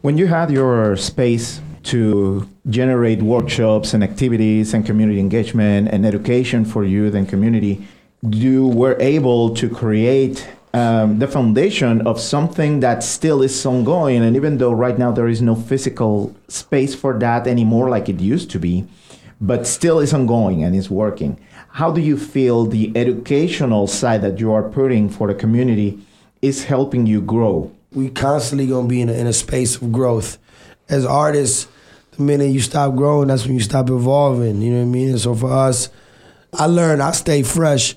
When 0.02 0.18
you 0.18 0.28
had 0.28 0.52
your 0.52 0.98
space 0.98 1.62
to 1.84 2.48
generate 2.70 3.22
workshops 3.22 3.94
and 3.94 4.04
activities 4.04 4.74
and 4.74 4.86
community 4.86 5.20
engagement 5.20 5.88
and 5.94 6.06
education 6.06 6.66
for 6.66 6.84
youth 6.84 7.14
and 7.14 7.28
community, 7.30 7.88
you 8.22 8.68
were 8.68 8.98
able 9.00 9.54
to 9.56 9.70
create 9.70 10.48
um, 10.78 11.20
the 11.20 11.28
foundation 11.28 12.06
of 12.06 12.20
something 12.20 12.82
that 12.82 13.04
still 13.04 13.42
is 13.42 13.66
ongoing. 13.66 14.24
And 14.24 14.36
even 14.36 14.58
though 14.60 14.74
right 14.86 14.98
now 14.98 15.12
there 15.12 15.28
is 15.28 15.42
no 15.42 15.56
physical 15.56 16.36
space 16.48 16.94
for 16.94 17.18
that 17.20 17.48
anymore 17.48 17.90
like 17.90 18.10
it 18.10 18.20
used 18.20 18.50
to 18.52 18.60
be, 18.60 18.86
but 19.42 19.66
still 19.66 20.00
is 20.00 20.14
ongoing 20.14 20.64
and 20.64 20.76
is 20.76 20.90
working. 20.90 21.34
how 21.82 21.92
do 21.92 22.02
you 22.02 22.18
feel 22.18 22.66
the 22.66 22.92
educational 22.96 23.86
side 23.86 24.22
that 24.24 24.40
you 24.40 24.52
are 24.52 24.68
putting 24.68 25.08
for 25.08 25.28
the 25.28 25.36
community 25.36 26.00
is 26.42 26.66
helping 26.66 27.06
you 27.06 27.22
grow? 27.22 27.72
We 27.92 28.10
constantly 28.10 28.66
gonna 28.66 28.88
be 28.88 29.02
in 29.02 29.10
a, 29.10 29.14
in 29.14 29.28
a 29.28 29.34
space 29.34 29.76
of 29.76 29.92
growth. 29.92 30.40
As 30.90 31.06
artists, 31.06 31.68
the 32.12 32.24
minute 32.24 32.50
you 32.50 32.62
stop 32.62 32.96
growing, 32.96 33.28
that's 33.28 33.46
when 33.46 33.54
you 33.54 33.60
stop 33.60 33.92
evolving. 33.92 34.62
You 34.62 34.72
know 34.72 34.78
what 34.78 34.90
I 34.90 34.98
mean? 34.98 35.10
And 35.10 35.22
so 35.22 35.36
for 35.36 35.52
us, 35.52 35.90
I 36.52 36.66
learned 36.66 37.04
I 37.04 37.12
stay 37.12 37.44
fresh. 37.44 37.96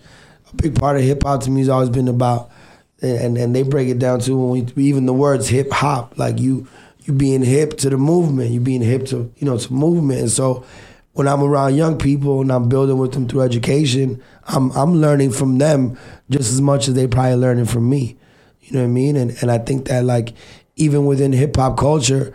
A 0.52 0.56
big 0.56 0.78
part 0.78 0.96
of 0.98 1.02
hip 1.02 1.22
hop 1.22 1.42
to 1.44 1.50
me 1.50 1.60
has 1.60 1.70
always 1.70 1.90
been 1.90 2.08
about, 2.08 2.50
and 3.02 3.36
and 3.38 3.54
they 3.54 3.62
break 3.62 3.88
it 3.88 3.98
down 3.98 4.20
too. 4.20 4.36
When 4.36 4.66
we 4.74 4.84
even 4.84 5.06
the 5.06 5.12
words 5.12 5.48
hip 5.48 5.70
hop, 5.72 6.18
like 6.18 6.38
you 6.38 6.66
you 7.00 7.12
being 7.12 7.42
hip 7.42 7.76
to 7.78 7.90
the 7.90 7.96
movement, 7.96 8.50
you 8.50 8.60
being 8.60 8.82
hip 8.82 9.06
to 9.06 9.32
you 9.36 9.46
know 9.46 9.56
to 9.56 9.72
movement, 9.72 10.20
and 10.20 10.30
so 10.30 10.64
when 11.12 11.26
I'm 11.26 11.42
around 11.42 11.76
young 11.76 11.98
people 11.98 12.40
and 12.40 12.52
I'm 12.52 12.68
building 12.68 12.98
with 12.98 13.12
them 13.12 13.28
through 13.28 13.42
education, 13.42 14.22
I'm 14.44 14.70
I'm 14.72 15.00
learning 15.00 15.32
from 15.32 15.58
them 15.58 15.98
just 16.30 16.52
as 16.52 16.60
much 16.60 16.88
as 16.88 16.94
they 16.94 17.06
probably 17.06 17.36
learning 17.36 17.66
from 17.66 17.88
me. 17.88 18.16
You 18.60 18.74
know 18.74 18.80
what 18.80 18.90
I 18.90 18.92
mean? 18.92 19.16
And 19.16 19.36
and 19.40 19.50
I 19.50 19.58
think 19.58 19.86
that 19.88 20.04
like 20.04 20.34
even 20.76 21.06
within 21.06 21.32
hip 21.32 21.56
hop 21.56 21.78
culture, 21.78 22.34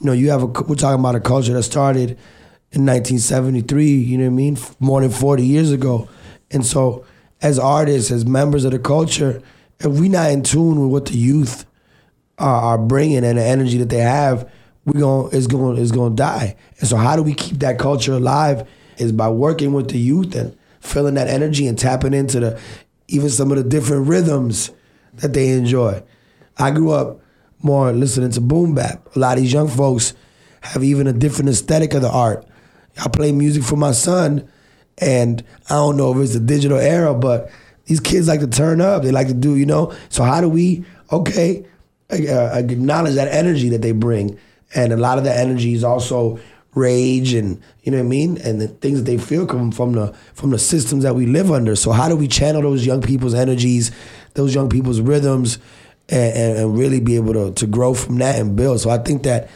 you 0.00 0.06
know, 0.06 0.12
you 0.12 0.30
have 0.30 0.42
a 0.42 0.46
we're 0.46 0.74
talking 0.74 1.00
about 1.00 1.14
a 1.14 1.20
culture 1.20 1.52
that 1.54 1.62
started 1.62 2.10
in 2.72 2.86
1973. 2.86 3.90
You 3.90 4.18
know 4.18 4.24
what 4.24 4.30
I 4.30 4.34
mean? 4.34 4.58
More 4.78 5.00
than 5.00 5.10
40 5.10 5.44
years 5.44 5.72
ago, 5.72 6.08
and 6.50 6.64
so 6.64 7.04
as 7.42 7.58
artists, 7.58 8.10
as 8.10 8.26
members 8.26 8.64
of 8.64 8.72
the 8.72 8.78
culture, 8.78 9.42
if 9.80 9.98
we 9.98 10.08
not 10.08 10.30
in 10.30 10.42
tune 10.42 10.80
with 10.80 10.90
what 10.90 11.06
the 11.06 11.18
youth 11.18 11.66
are, 12.38 12.62
are 12.62 12.78
bringing 12.78 13.24
and 13.24 13.38
the 13.38 13.44
energy 13.44 13.78
that 13.78 13.88
they 13.88 13.98
have 13.98 14.50
we 14.84 15.00
going 15.00 15.32
is 15.32 15.46
going 15.46 15.76
is 15.76 15.92
going 15.92 16.12
to 16.12 16.16
die. 16.16 16.56
And 16.78 16.88
so 16.88 16.96
how 16.96 17.16
do 17.16 17.22
we 17.22 17.34
keep 17.34 17.58
that 17.58 17.78
culture 17.78 18.14
alive 18.14 18.68
is 18.98 19.12
by 19.12 19.28
working 19.28 19.72
with 19.72 19.90
the 19.90 19.98
youth 19.98 20.34
and 20.34 20.56
feeling 20.80 21.14
that 21.14 21.28
energy 21.28 21.66
and 21.66 21.78
tapping 21.78 22.14
into 22.14 22.40
the 22.40 22.60
even 23.08 23.28
some 23.28 23.50
of 23.50 23.58
the 23.58 23.64
different 23.64 24.06
rhythms 24.06 24.70
that 25.14 25.32
they 25.32 25.50
enjoy. 25.50 26.02
I 26.56 26.70
grew 26.70 26.92
up 26.92 27.20
more 27.62 27.92
listening 27.92 28.30
to 28.32 28.40
boom 28.40 28.74
bap. 28.74 29.14
A 29.14 29.18
lot 29.18 29.36
of 29.36 29.42
these 29.42 29.52
young 29.52 29.68
folks 29.68 30.14
have 30.60 30.84
even 30.84 31.06
a 31.06 31.12
different 31.12 31.50
aesthetic 31.50 31.94
of 31.94 32.02
the 32.02 32.10
art. 32.10 32.46
I 33.02 33.08
play 33.08 33.32
music 33.32 33.62
for 33.62 33.76
my 33.76 33.92
son, 33.92 34.48
and 34.98 35.42
I 35.68 35.74
don't 35.74 35.96
know 35.96 36.12
if 36.12 36.22
it's 36.22 36.34
the 36.34 36.40
digital 36.40 36.78
era, 36.78 37.14
but 37.14 37.50
these 37.90 37.98
kids 37.98 38.28
like 38.28 38.38
to 38.38 38.46
turn 38.46 38.80
up. 38.80 39.02
They 39.02 39.10
like 39.10 39.26
to 39.26 39.34
do, 39.34 39.56
you 39.56 39.66
know. 39.66 39.92
So 40.10 40.22
how 40.22 40.40
do 40.40 40.48
we, 40.48 40.84
okay, 41.10 41.66
uh, 42.08 42.50
acknowledge 42.54 43.14
that 43.14 43.26
energy 43.28 43.68
that 43.70 43.82
they 43.82 43.90
bring 43.90 44.38
and 44.74 44.92
a 44.92 44.96
lot 44.96 45.18
of 45.18 45.24
the 45.24 45.36
energy 45.36 45.74
is 45.74 45.84
also 45.84 46.38
rage 46.74 47.32
and 47.32 47.60
you 47.82 47.90
know 47.90 47.98
what 47.98 48.04
I 48.04 48.08
mean, 48.08 48.38
and 48.38 48.60
the 48.60 48.68
things 48.68 49.00
that 49.00 49.04
they 49.10 49.18
feel 49.18 49.46
come 49.46 49.72
from 49.72 49.92
the 49.92 50.12
from 50.34 50.50
the 50.50 50.58
systems 50.58 51.02
that 51.02 51.14
we 51.14 51.26
live 51.26 51.50
under. 51.50 51.74
So 51.74 51.90
how 51.90 52.08
do 52.08 52.14
we 52.14 52.28
channel 52.28 52.62
those 52.62 52.86
young 52.86 53.02
people's 53.02 53.34
energies, 53.34 53.90
those 54.34 54.54
young 54.54 54.68
people's 54.68 55.00
rhythms, 55.00 55.58
and, 56.08 56.36
and, 56.36 56.58
and 56.58 56.78
really 56.78 57.00
be 57.00 57.16
able 57.16 57.32
to 57.32 57.52
to 57.54 57.66
grow 57.66 57.94
from 57.94 58.18
that 58.18 58.38
and 58.38 58.54
build? 58.54 58.80
So 58.80 58.90
I 58.90 58.98
think 58.98 59.24
that 59.24 59.48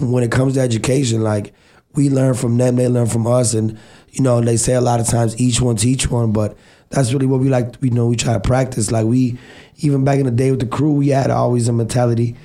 when 0.00 0.24
it 0.24 0.32
comes 0.32 0.54
to 0.54 0.60
education, 0.60 1.22
like 1.22 1.54
we 1.94 2.10
learn 2.10 2.34
from 2.34 2.56
them, 2.56 2.76
they 2.76 2.88
learn 2.88 3.06
from 3.06 3.26
us, 3.28 3.54
and 3.54 3.78
you 4.10 4.24
know 4.24 4.40
they 4.40 4.56
say 4.56 4.74
a 4.74 4.80
lot 4.80 4.98
of 4.98 5.06
times 5.06 5.40
each 5.40 5.60
one 5.60 5.76
teach 5.76 6.10
one, 6.10 6.32
but 6.32 6.56
that's 6.90 7.12
really 7.12 7.26
what 7.26 7.40
we 7.40 7.48
like. 7.48 7.74
You 7.80 7.90
know, 7.90 8.06
we 8.06 8.16
try 8.16 8.32
to 8.32 8.40
practice. 8.40 8.90
Like 8.90 9.06
we, 9.06 9.38
even 9.78 10.04
back 10.04 10.18
in 10.18 10.26
the 10.26 10.30
day 10.30 10.50
with 10.50 10.60
the 10.60 10.66
crew, 10.66 10.92
we 10.92 11.08
had 11.08 11.30
always 11.30 11.68
a 11.68 11.72
mentality 11.72 12.36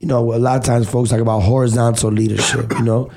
you 0.00 0.08
know, 0.08 0.32
a 0.34 0.36
lot 0.36 0.56
of 0.56 0.64
times 0.64 0.90
folks 0.90 1.10
talk 1.10 1.20
about 1.20 1.40
horizontal 1.40 2.10
leadership, 2.10 2.72
you 2.72 2.82
know, 2.82 3.10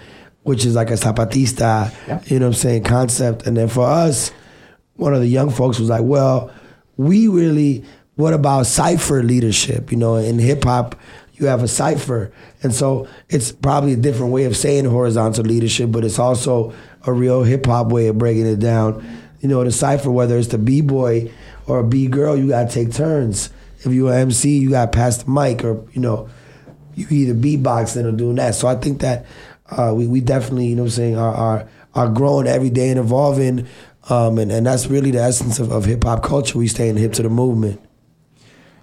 which 0.43 0.65
is 0.65 0.75
like 0.75 0.89
a 0.89 0.93
Zapatista, 0.93 1.93
yeah. 2.07 2.21
you 2.25 2.39
know 2.39 2.47
what 2.47 2.55
I'm 2.55 2.59
saying, 2.59 2.83
concept. 2.83 3.47
And 3.47 3.55
then 3.55 3.69
for 3.69 3.87
us, 3.87 4.31
one 4.95 5.13
of 5.13 5.21
the 5.21 5.27
young 5.27 5.49
folks 5.49 5.79
was 5.79 5.89
like, 5.89 6.03
well, 6.03 6.51
we 6.97 7.29
really, 7.29 7.85
what 8.15 8.33
about 8.33 8.65
cipher 8.65 9.23
leadership? 9.23 9.91
You 9.91 9.97
know, 9.97 10.15
in 10.15 10.37
hip 10.37 10.65
hop, 10.65 10.99
you 11.35 11.47
have 11.47 11.63
a 11.63 11.67
cipher. 11.69 12.33
And 12.61 12.75
so 12.75 13.07
it's 13.29 13.53
probably 13.53 13.93
a 13.93 13.97
different 13.97 14.33
way 14.33 14.43
of 14.43 14.55
saying 14.55 14.85
horizontal 14.85 15.45
leadership, 15.45 15.89
but 15.91 16.03
it's 16.03 16.19
also 16.19 16.73
a 17.07 17.13
real 17.13 17.43
hip 17.43 17.65
hop 17.65 17.87
way 17.87 18.07
of 18.07 18.17
breaking 18.17 18.45
it 18.45 18.59
down. 18.59 19.03
You 19.43 19.49
know, 19.49 19.61
the 19.61 19.71
cipher, 19.71 20.09
whether 20.09 20.37
it's 20.37 20.47
the 20.47 20.57
B 20.57 20.79
boy 20.79 21.29
or 21.67 21.79
a 21.79 21.83
B 21.83 22.07
girl, 22.07 22.37
you 22.37 22.47
gotta 22.47 22.71
take 22.71 22.93
turns. 22.93 23.49
If 23.79 23.91
you're 23.91 24.13
an 24.13 24.19
MC, 24.19 24.57
you 24.57 24.69
gotta 24.69 24.89
pass 24.89 25.21
the 25.21 25.29
mic 25.29 25.65
or, 25.65 25.85
you 25.91 25.99
know, 25.99 26.29
you 26.95 27.07
either 27.09 27.33
beatboxing 27.33 28.05
or 28.05 28.13
doing 28.13 28.35
that. 28.37 28.55
So 28.55 28.69
I 28.69 28.75
think 28.75 29.01
that 29.01 29.25
uh, 29.69 29.91
we, 29.93 30.07
we 30.07 30.21
definitely, 30.21 30.67
you 30.67 30.77
know 30.77 30.83
I'm 30.83 30.89
saying, 30.89 31.17
are, 31.17 31.33
are, 31.33 31.69
are 31.93 32.07
growing 32.07 32.47
every 32.47 32.69
day 32.69 32.89
and 32.89 32.97
evolving. 32.97 33.67
Um, 34.09 34.37
and, 34.37 34.49
and 34.49 34.65
that's 34.65 34.87
really 34.87 35.11
the 35.11 35.19
essence 35.19 35.59
of, 35.59 35.73
of 35.73 35.83
hip 35.83 36.05
hop 36.05 36.23
culture. 36.23 36.57
We 36.57 36.69
staying 36.69 36.95
hip 36.95 37.11
to 37.13 37.23
the 37.23 37.29
movement. 37.29 37.81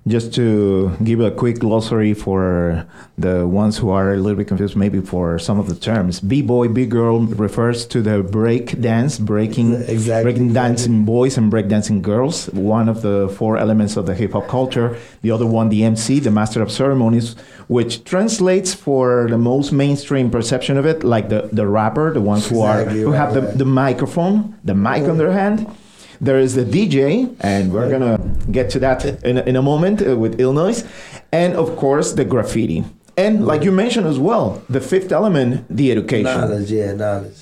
Just 0.08 0.34
to 0.34 0.96
give 1.04 1.20
a 1.20 1.30
quick 1.30 1.58
glossary 1.58 2.14
for 2.14 2.86
the 3.18 3.46
ones 3.46 3.76
who 3.76 3.90
are 3.90 4.14
a 4.14 4.16
little 4.16 4.36
bit 4.36 4.48
confused, 4.48 4.74
maybe 4.74 5.00
for 5.02 5.38
some 5.38 5.60
of 5.60 5.68
the 5.68 5.74
terms. 5.74 6.20
B-boy, 6.20 6.68
B-girl 6.68 7.26
refers 7.26 7.84
to 7.88 8.00
the 8.00 8.22
break 8.22 8.80
dance, 8.80 9.18
breaking, 9.18 9.74
exactly. 9.74 10.32
breaking 10.32 10.52
dancing 10.54 11.04
boys 11.04 11.36
and 11.36 11.50
break 11.50 11.68
dancing 11.68 12.00
girls. 12.00 12.46
One 12.46 12.88
of 12.88 13.02
the 13.02 13.28
four 13.36 13.58
elements 13.58 13.98
of 13.98 14.06
the 14.06 14.14
hip 14.14 14.32
hop 14.32 14.48
culture. 14.48 14.96
The 15.20 15.32
other 15.32 15.46
one, 15.46 15.68
the 15.68 15.84
MC, 15.84 16.18
the 16.18 16.30
master 16.30 16.62
of 16.62 16.72
ceremonies, 16.72 17.34
which 17.68 18.02
translates 18.04 18.72
for 18.72 19.26
the 19.28 19.38
most 19.38 19.70
mainstream 19.70 20.30
perception 20.30 20.78
of 20.78 20.86
it, 20.86 21.04
like 21.04 21.28
the, 21.28 21.50
the 21.52 21.66
rapper, 21.66 22.14
the 22.14 22.22
ones 22.22 22.48
who 22.48 22.64
exactly 22.64 23.02
are 23.02 23.04
who 23.04 23.12
right, 23.12 23.18
have 23.18 23.34
the, 23.34 23.42
the 23.42 23.66
microphone, 23.66 24.58
the 24.64 24.74
mic 24.74 25.02
on 25.02 25.18
their 25.18 25.32
hand 25.32 25.70
there 26.20 26.38
is 26.38 26.54
the 26.54 26.64
DJ, 26.64 27.34
and 27.40 27.72
we're 27.72 27.90
gonna 27.90 28.18
get 28.50 28.70
to 28.70 28.78
that 28.80 29.04
in, 29.24 29.38
in 29.38 29.56
a 29.56 29.62
moment 29.62 30.06
uh, 30.06 30.16
with 30.16 30.38
Illanoiz, 30.38 30.86
and 31.32 31.54
of 31.54 31.76
course 31.76 32.12
the 32.12 32.24
graffiti. 32.24 32.84
And 33.16 33.46
like 33.46 33.64
you 33.64 33.72
mentioned 33.72 34.06
as 34.06 34.18
well, 34.18 34.62
the 34.68 34.80
fifth 34.80 35.12
element, 35.12 35.64
the 35.68 35.90
education. 35.92 36.24
Knowledge, 36.24 36.70
yeah, 36.70 36.92
knowledge. 36.92 37.36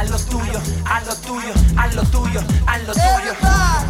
haz 0.00 1.06
lo 1.06 1.14
tuyo, 1.14 1.52
haz 1.76 1.94
lo 1.94 2.02
tuyo, 2.04 2.40
haz 2.66 2.86
lo 2.86 2.92
tuyo. 2.94 3.89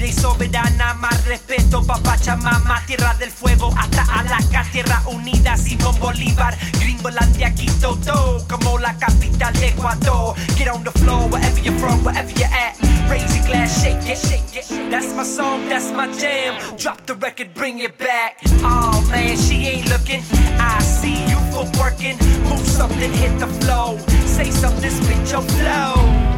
Libre 0.00 0.16
y 0.16 0.18
soberana, 0.18 0.94
más 0.94 1.26
respeto 1.26 1.84
pa' 1.84 1.98
Pachamama, 1.98 2.82
tierra 2.86 3.12
del 3.18 3.30
fuego, 3.30 3.70
hasta 3.76 4.02
Alaska, 4.04 4.64
tierra 4.72 5.02
unida, 5.06 5.58
Simón 5.58 5.94
Bolívar, 6.00 6.56
Gringolandia, 6.80 7.54
Quito, 7.54 7.96
todo, 7.96 8.42
como 8.48 8.78
la 8.78 8.96
capital 8.96 9.52
de 9.52 9.68
Ecuador. 9.68 10.34
Get 10.56 10.68
on 10.68 10.84
the 10.84 10.90
floor, 11.00 11.28
wherever 11.28 11.60
you're 11.60 11.78
from, 11.78 12.02
wherever 12.02 12.30
you're 12.30 12.48
at. 12.48 12.78
Raise 13.10 13.36
your 13.36 13.46
glass, 13.46 13.82
shake 13.82 14.08
it, 14.08 14.16
shake 14.16 14.56
it. 14.56 14.90
That's 14.90 15.12
my 15.14 15.22
song, 15.22 15.68
that's 15.68 15.92
my 15.92 16.06
jam. 16.18 16.54
Drop 16.78 17.04
the 17.04 17.14
record, 17.16 17.52
bring 17.52 17.80
it 17.80 17.98
back. 17.98 18.38
Oh 18.62 19.06
man, 19.10 19.36
she 19.36 19.66
ain't 19.66 19.90
looking. 19.90 20.22
I 20.58 20.78
see 20.80 21.28
you 21.28 21.36
footworking. 21.52 22.16
Move 22.48 22.66
something, 22.66 23.12
hit 23.12 23.38
the 23.38 23.48
flow. 23.60 23.98
Say 24.24 24.50
something, 24.50 24.90
spit 24.90 25.30
your 25.30 25.42
flow. 25.42 26.29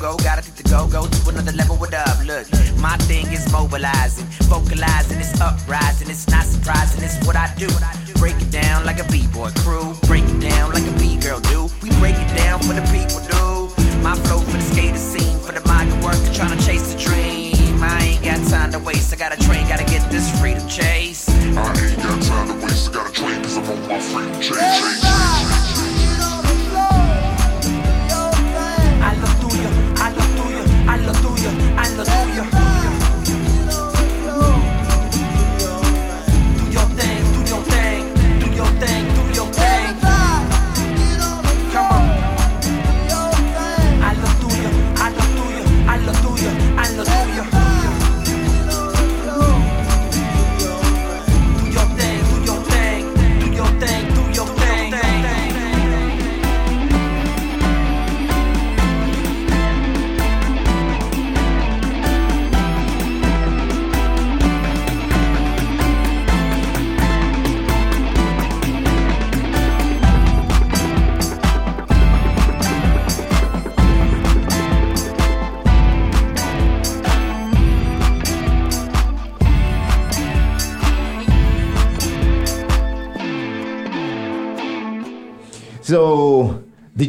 Go 0.00 0.16
go. 0.16 0.24
Gotta 0.24 0.42
take 0.42 0.56
the 0.56 0.68
go 0.68 0.88
go 0.88 1.06
to 1.06 1.28
another 1.28 1.52
level. 1.52 1.76
What 1.76 1.94
up? 1.94 2.24
Look, 2.24 2.46
my 2.80 2.96
thing 3.08 3.26
is 3.32 3.50
mobilizing, 3.52 4.26
vocalizing, 4.48 5.20
it's 5.20 5.40
uprising. 5.40 6.08
It's 6.10 6.28
not 6.28 6.44
surprising, 6.44 7.04
it's 7.04 7.18
what 7.26 7.36
I 7.36 7.52
do. 7.56 7.68
Break 8.18 8.36
it 8.40 8.50
down 8.50 8.84
like 8.84 8.98
a 8.98 9.04
b-boy 9.12 9.50
crew. 9.62 9.94
Break 10.08 10.24
it 10.24 10.40
down 10.40 10.72
like 10.72 10.86
a 10.86 10.94
b-girl 10.98 11.40
do. 11.40 11.68
We 11.82 11.90
break 12.00 12.16
it 12.16 12.30
down 12.36 12.60
for 12.60 12.74
the 12.74 12.84
people 12.92 13.20
do. 13.28 13.68
My 14.02 14.16
flow 14.24 14.40
for 14.40 14.56
the 14.56 14.64
skater 14.72 14.96
scene, 14.96 15.38
for 15.40 15.52
the 15.52 15.62
migrant 15.68 16.02
worker 16.02 16.32
trying 16.32 16.56
to 16.56 16.64
chase 16.64 16.92
the 16.92 16.98
dream. 16.98 17.82
I 17.82 18.16
ain't 18.16 18.24
got 18.24 18.40
time 18.48 18.72
to 18.72 18.78
waste. 18.78 19.12
I 19.12 19.16
got 19.16 19.32
a 19.32 19.40
train, 19.40 19.66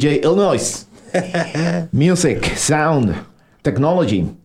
DJ 0.01 0.19
Illanoiz, 0.23 0.85
music, 1.93 2.43
sound, 2.57 3.23
technology. 3.61 4.35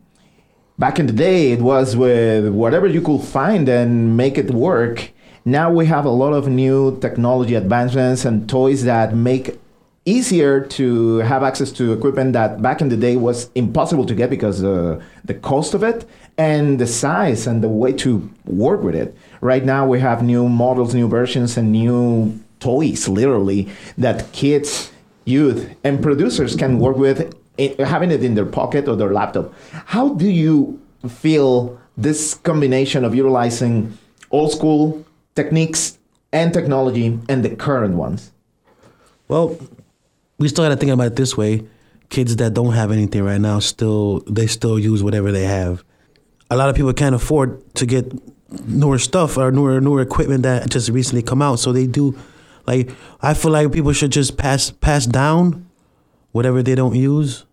Back 0.79 0.99
in 0.99 1.07
the 1.07 1.15
day, 1.15 1.53
it 1.53 1.63
was 1.63 1.97
with 1.97 2.51
whatever 2.51 2.87
you 2.87 3.01
could 3.01 3.23
find 3.23 3.67
and 3.67 4.19
make 4.19 4.37
it 4.37 4.51
work. 4.51 5.13
Now 5.47 5.73
we 5.73 5.87
have 5.87 6.05
a 6.05 6.11
lot 6.11 6.35
of 6.35 6.47
new 6.47 6.99
technology 7.01 7.55
advancements 7.55 8.27
and 8.27 8.47
toys 8.47 8.85
that 8.85 9.15
make 9.15 9.59
easier 10.05 10.61
to 10.61 11.21
have 11.21 11.43
access 11.43 11.73
to 11.73 11.95
equipment 11.95 12.35
that 12.35 12.61
back 12.61 12.83
in 12.83 12.91
the 12.91 12.97
day 12.99 13.17
was 13.17 13.49
impossible 13.55 14.05
to 14.05 14.15
get 14.15 14.29
because 14.29 14.63
uh, 14.63 15.01
the 15.25 15.33
cost 15.33 15.73
of 15.73 15.83
it 15.83 16.05
and 16.37 16.79
the 16.79 16.87
size 16.87 17.47
and 17.47 17.65
the 17.65 17.69
way 17.71 17.95
to 17.95 18.31
work 18.45 18.83
with 18.83 18.95
it. 18.95 19.17
Right 19.41 19.65
now 19.65 19.87
we 19.87 20.01
have 20.01 20.23
new 20.23 20.51
models, 20.51 20.95
new 20.95 21.09
versions, 21.09 21.57
and 21.57 21.73
new 21.73 22.39
toys, 22.61 23.09
literally, 23.09 23.71
that 23.97 24.31
kids, 24.33 24.93
youth, 25.27 25.69
and 25.85 26.01
producers 26.03 26.57
can 26.57 26.79
work 26.79 26.97
with, 26.97 27.35
i- 27.59 27.75
having 27.81 28.11
it 28.11 28.25
in 28.25 28.35
their 28.35 28.47
pocket 28.47 28.89
or 28.89 28.97
their 28.97 29.13
laptop. 29.13 29.53
How 29.85 30.09
do 30.15 30.27
you 30.29 30.81
feel 31.09 31.79
this 31.99 32.35
combination 32.35 33.05
of 33.05 33.15
utilizing 33.15 33.97
old 34.31 34.53
school 34.53 35.05
techniques 35.35 35.99
and 36.33 36.53
technology 36.55 37.19
and 37.29 37.45
the 37.45 37.51
current 37.55 37.95
ones? 37.95 38.33
Well, 39.29 39.59
we 40.39 40.49
still 40.49 40.65
got 40.65 40.71
to 40.71 40.77
think 40.77 40.93
about 40.93 41.09
it 41.09 41.17
this 41.17 41.37
way: 41.37 41.65
kids 42.09 42.37
that 42.37 42.55
don't 42.55 42.73
have 42.73 42.91
anything 42.93 43.23
right 43.25 43.41
now 43.41 43.59
still 43.59 44.21
they 44.29 44.47
still 44.47 44.79
use 44.79 45.03
whatever 45.03 45.33
they 45.33 45.45
have. 45.45 45.85
A 46.51 46.57
lot 46.57 46.69
of 46.71 46.77
people 46.77 46.93
can't 46.93 47.15
afford 47.15 47.61
to 47.75 47.87
get 47.87 48.05
newer 48.69 48.99
stuff 48.99 49.37
or 49.37 49.51
newer 49.51 49.81
newer 49.81 50.01
equipment 50.01 50.45
that 50.45 50.71
just 50.71 50.89
recently 50.91 51.23
come 51.23 51.43
out, 51.43 51.59
so 51.59 51.73
they 51.73 51.87
do. 51.87 52.15
Like 52.67 52.91
I 53.21 53.35
feel 53.35 53.53
like 53.53 53.73
people 53.73 53.93
should 53.93 54.13
just 54.13 54.37
pass 54.37 54.71
pass 54.71 55.07
down 55.07 55.69
whatever 56.33 56.63
they 56.63 56.75
don't 56.75 56.95
use, 56.95 57.45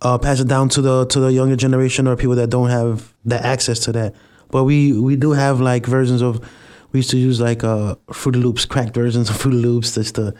uh, 0.00 0.18
pass 0.18 0.40
it 0.40 0.48
down 0.48 0.68
to 0.70 0.82
the 0.82 1.06
to 1.06 1.20
the 1.20 1.32
younger 1.32 1.56
generation 1.56 2.06
or 2.06 2.16
people 2.16 2.36
that 2.36 2.50
don't 2.50 2.70
have 2.70 3.14
the 3.24 3.44
access 3.44 3.80
to 3.80 3.92
that. 3.92 4.14
But 4.50 4.64
we 4.64 4.98
we 4.98 5.16
do 5.16 5.32
have 5.32 5.60
like 5.60 5.86
versions 5.86 6.22
of. 6.22 6.46
We 6.92 6.98
used 6.98 7.10
to 7.10 7.18
use 7.18 7.40
like 7.40 7.64
uh, 7.64 7.96
Fruity 8.12 8.38
Loops, 8.38 8.66
cracked 8.66 8.94
versions 8.94 9.28
of 9.28 9.36
Fruity 9.40 9.58
Loops, 9.58 9.96
just 9.96 10.14
to 10.14 10.32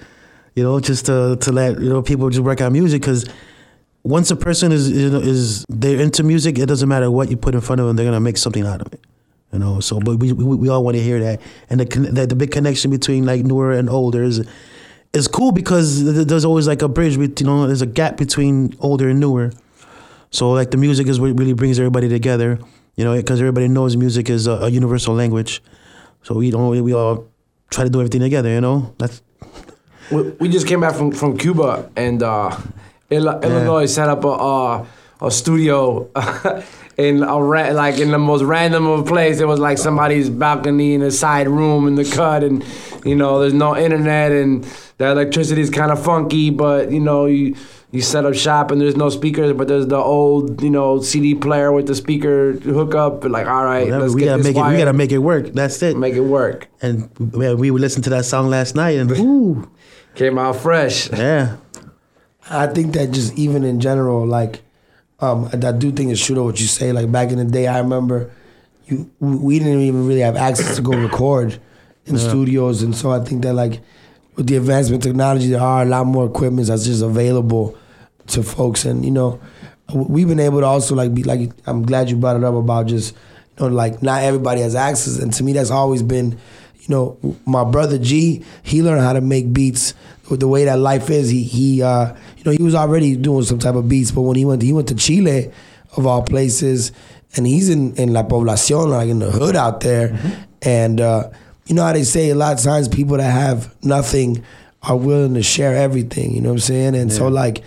you 0.55 0.63
know, 0.63 0.79
just 0.81 1.07
to 1.07 1.37
to 1.41 1.53
let 1.53 1.81
you 1.81 1.89
know 1.89 2.01
people 2.03 2.31
just 2.31 2.45
work 2.45 2.61
out 2.61 2.73
music 2.73 3.03
because 3.03 3.29
once 4.05 4.31
a 4.31 4.37
person 4.37 4.71
is 4.71 4.91
you 4.91 5.11
know, 5.11 5.19
is 5.19 5.65
they're 5.69 6.01
into 6.01 6.23
music, 6.23 6.59
it 6.59 6.67
doesn't 6.67 6.89
matter 6.89 7.11
what 7.11 7.31
you 7.31 7.37
put 7.37 7.55
in 7.55 7.61
front 7.61 7.81
of 7.81 7.87
them, 7.87 7.97
they're 7.97 8.05
gonna 8.05 8.21
make 8.21 8.37
something 8.37 8.65
out 8.65 8.81
of 8.81 8.93
it. 8.93 9.04
You 9.55 9.61
know, 9.61 9.79
so 9.79 10.01
but 10.01 10.17
we 10.19 10.33
we, 10.33 10.57
we 10.57 10.69
all 10.69 10.83
want 10.83 10.97
to 10.97 11.03
hear 11.03 11.21
that, 11.21 11.41
and 11.71 11.79
the, 11.79 11.85
the 11.85 12.27
the 12.27 12.35
big 12.35 12.51
connection 12.51 12.91
between 12.91 13.25
like 13.25 13.45
newer 13.45 13.71
and 13.71 13.89
older 13.89 14.25
is 14.25 14.45
is 15.13 15.29
cool 15.29 15.53
because 15.53 16.27
there's 16.27 16.45
always 16.45 16.67
like 16.67 16.83
a 16.83 16.89
bridge, 16.89 17.17
bet- 17.17 17.39
you 17.41 17.47
know, 17.47 17.69
there's 17.69 17.81
a 17.81 17.87
gap 17.87 18.17
between 18.17 18.75
older 18.81 19.09
and 19.09 19.21
newer. 19.21 19.53
So 20.33 20.51
like 20.51 20.73
the 20.73 20.77
music 20.77 21.07
is 21.07 21.21
what 21.21 21.39
really 21.39 21.53
brings 21.53 21.79
everybody 21.79 22.09
together, 22.09 22.59
you 22.97 23.05
know, 23.05 23.15
because 23.15 23.39
everybody 23.39 23.69
knows 23.69 23.97
music 23.97 24.29
is 24.29 24.49
a, 24.49 24.55
a 24.67 24.69
universal 24.71 25.15
language. 25.15 25.63
So 26.25 26.35
we 26.35 26.51
don't 26.51 26.83
we 26.83 26.93
all 26.93 27.29
try 27.71 27.85
to 27.85 27.91
do 27.91 28.01
everything 28.01 28.23
together, 28.23 28.49
you 28.49 28.61
know. 28.61 28.93
That's 28.99 29.23
we, 30.11 30.23
we 30.41 30.49
just 30.49 30.67
came 30.67 30.81
back 30.81 30.97
from, 30.97 31.13
from 31.13 31.39
Cuba 31.39 31.89
and 31.95 32.25
uh, 32.25 32.51
Ill- 33.11 33.39
Illanoiz 33.41 33.91
set 33.91 34.09
up 34.09 34.25
a 34.25 34.29
uh, 34.31 34.87
a 35.21 35.31
studio 35.31 36.11
in 36.97 37.23
a 37.23 37.43
ra- 37.43 37.71
like 37.73 37.99
in 37.99 38.11
the 38.11 38.19
most 38.19 38.43
random 38.43 38.87
of 38.87 39.07
place. 39.07 39.41
It 39.41 39.47
was 39.47 39.59
like 39.59 39.79
somebody's 39.79 40.29
balcony 40.31 40.95
in 40.95 41.03
a 41.03 41.11
side 41.11 41.49
room 41.49 41.87
in 41.87 41.95
the 41.95 42.05
cut, 42.05 42.43
and 42.45 42.65
you 43.05 43.15
know 43.15 43.41
there's 43.41 43.55
no 43.55 43.77
internet 43.77 44.33
and 44.33 44.65
the 44.99 45.11
electricity 45.11 45.61
is 45.61 45.71
kind 45.71 45.91
of 45.91 46.03
funky, 46.05 46.51
but 46.51 46.91
you 46.91 47.01
know 47.01 47.27
you. 47.27 47.57
You 47.91 48.03
set 48.03 48.25
up 48.25 48.35
shop 48.35 48.73
and 48.73 48.81
there's 48.81 48.97
no 48.97 49.09
speakers, 49.09 49.53
but 49.53 49.69
there's 49.69 49.87
the 49.87 49.95
old, 49.95 50.61
you 50.65 50.69
know, 50.69 51.01
CD 51.01 51.33
player 51.37 51.71
with 51.71 51.87
the 51.87 51.95
speaker 51.95 52.55
hookup. 52.55 53.23
Like, 53.23 53.47
all 53.47 53.65
right, 53.65 53.85
whatever. 53.85 54.03
let's 54.03 54.15
we 54.15 54.23
get 54.23 54.27
gotta 54.31 54.43
this 54.43 54.53
make 54.53 54.57
it. 54.57 54.69
We 54.69 54.77
gotta 54.79 54.93
make 54.93 55.13
it 55.13 55.19
work. 55.19 55.53
That's 55.53 55.81
it. 55.81 55.97
make 55.97 56.15
it 56.15 56.23
work. 56.23 56.67
and 56.83 57.09
man, 57.21 57.57
we 57.57 57.71
listened 57.71 58.03
to 58.03 58.11
that 58.11 58.25
song 58.25 58.49
last 58.49 58.75
night, 58.75 58.99
and 58.99 59.13
ooh, 59.13 59.71
Came 60.17 60.39
out 60.39 60.57
fresh. 60.57 61.09
yeah, 61.13 61.59
I 62.51 62.67
think 62.67 62.95
that 62.95 63.13
just 63.13 63.39
even 63.39 63.63
in 63.63 63.79
general, 63.79 64.27
like, 64.27 64.64
um, 65.25 65.49
I 65.53 65.73
do 65.73 65.91
think 65.93 66.11
it's 66.11 66.25
true 66.25 66.35
to 66.37 66.43
what 66.43 66.61
you 66.61 66.67
say. 66.67 66.93
Like 66.93 67.11
back 67.11 67.31
in 67.31 67.39
the 67.39 67.45
day, 67.45 67.67
I 67.67 67.79
remember 67.79 68.31
you 68.87 69.11
we 69.21 69.59
didn't 69.59 69.81
even 69.81 70.07
really 70.07 70.21
have 70.21 70.37
access 70.37 70.77
to 70.77 70.83
go 70.83 70.93
record 71.09 71.59
in 72.07 72.19
studios, 72.19 72.83
and 72.83 72.95
so 72.95 73.11
I 73.11 73.21
think 73.21 73.43
that 73.43 73.55
like 73.55 73.81
with 74.37 74.47
the 74.47 74.57
advancement 74.57 75.05
of 75.05 75.11
technology, 75.11 75.49
there 75.49 75.61
are 75.61 75.83
a 75.83 75.87
lot 75.87 76.07
more 76.07 76.27
equipment 76.27 76.69
that's 76.69 76.85
just 76.85 77.03
available 77.03 77.77
to 78.29 78.43
folks, 78.43 78.85
and 78.85 79.05
you 79.05 79.11
know, 79.11 79.41
we've 79.95 80.29
been 80.29 80.41
able 80.41 80.61
to 80.61 80.67
also 80.67 80.95
like 80.95 81.15
be 81.15 81.23
like. 81.23 81.51
I'm 81.67 81.85
glad 81.85 82.11
you 82.11 82.17
brought 82.17 82.37
it 82.37 82.45
up 82.45 82.55
about 82.55 82.87
just 82.87 83.15
you 83.59 83.67
know 83.67 83.75
like 83.75 84.03
not 84.03 84.23
everybody 84.23 84.61
has 84.61 84.75
access, 84.75 85.19
and 85.19 85.33
to 85.35 85.43
me 85.45 85.53
that's 85.53 85.71
always 85.71 86.03
been 86.03 86.39
you 86.87 86.95
know, 86.95 87.39
my 87.47 87.65
brother 87.65 87.99
G, 87.99 88.45
he 88.63 88.83
learned 88.83 89.01
how 89.01 89.15
to 89.15 89.21
make 89.21 89.53
beats 89.53 89.95
with 90.31 90.41
the 90.41 90.49
way 90.49 90.65
that 90.65 90.79
life 90.79 91.11
is. 91.11 91.31
He 91.31 91.43
he 91.43 91.83
uh, 91.83 92.15
you 92.37 92.45
know, 92.45 92.53
he 92.53 92.63
was 92.63 92.75
already 92.75 93.17
doing 93.17 93.45
some 93.45 93.59
type 93.59 93.75
of 93.75 93.89
beats, 93.89 94.11
but 94.11 94.23
when 94.23 94.37
he 94.37 94.45
went 94.45 94.63
he 94.63 94.73
went 94.73 94.89
to 94.89 94.95
Chile 94.95 95.51
of 95.97 96.07
all 96.07 96.23
places 96.23 96.93
and 97.37 97.47
he's 97.47 97.69
in, 97.69 97.95
in 97.97 98.13
La 98.13 98.23
Poblacion, 98.23 98.89
like 98.91 99.09
in 99.09 99.19
the 99.19 99.31
hood 99.31 99.57
out 99.57 99.81
there. 99.81 100.19
And 100.63 101.01
uh, 101.01 101.31
you 101.67 101.75
know 101.75 101.83
how 101.85 101.93
they 101.93 102.05
say 102.05 102.31
a 102.31 102.35
lot 102.35 102.57
of 102.59 102.63
times 102.63 102.89
people 102.89 103.17
that 103.17 103.31
have 103.31 103.75
nothing 103.85 104.45
are 104.83 104.97
willing 104.97 105.35
to 105.35 105.43
share 105.43 105.75
everything, 105.75 106.33
you 106.35 106.41
know 106.41 106.51
what 106.51 106.57
I'm 106.57 106.61
saying? 106.61 106.95
And 106.97 107.13
so 107.13 107.29
like 107.29 107.63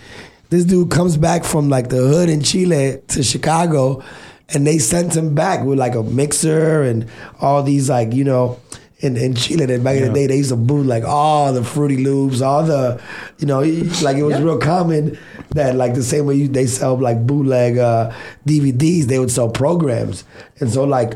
this 0.50 0.64
dude 0.64 0.90
comes 0.90 1.16
back 1.16 1.44
from 1.44 1.68
like 1.68 1.88
the 1.88 1.96
hood 1.96 2.28
in 2.30 2.42
Chile 2.42 3.00
to 3.08 3.22
Chicago 3.22 4.02
and 4.50 4.66
they 4.66 4.78
sent 4.78 5.16
him 5.16 5.34
back 5.34 5.64
with 5.64 5.78
like 5.78 5.94
a 5.94 6.02
mixer 6.02 6.82
and 6.82 7.06
all 7.40 7.62
these 7.62 7.90
like, 7.90 8.14
you 8.14 8.24
know, 8.24 8.58
in, 9.00 9.16
in 9.16 9.34
Chile 9.34 9.64
that 9.66 9.84
back 9.84 9.96
in 9.96 10.08
the 10.08 10.12
day 10.12 10.26
they 10.26 10.38
used 10.38 10.50
to 10.50 10.56
boot 10.56 10.84
like 10.86 11.04
all 11.04 11.52
the 11.52 11.62
fruity 11.62 11.98
loops, 11.98 12.40
all 12.40 12.64
the 12.64 13.00
you 13.38 13.46
know, 13.46 13.60
like 14.02 14.16
it 14.16 14.24
was 14.24 14.40
real 14.40 14.58
common 14.58 15.16
that 15.50 15.76
like 15.76 15.94
the 15.94 16.02
same 16.02 16.26
way 16.26 16.34
you, 16.34 16.48
they 16.48 16.66
sell 16.66 16.98
like 16.98 17.26
bootleg 17.26 17.78
uh, 17.78 18.12
DVDs, 18.46 19.04
they 19.04 19.18
would 19.18 19.30
sell 19.30 19.48
programs. 19.48 20.24
And 20.58 20.70
so 20.70 20.84
like, 20.84 21.14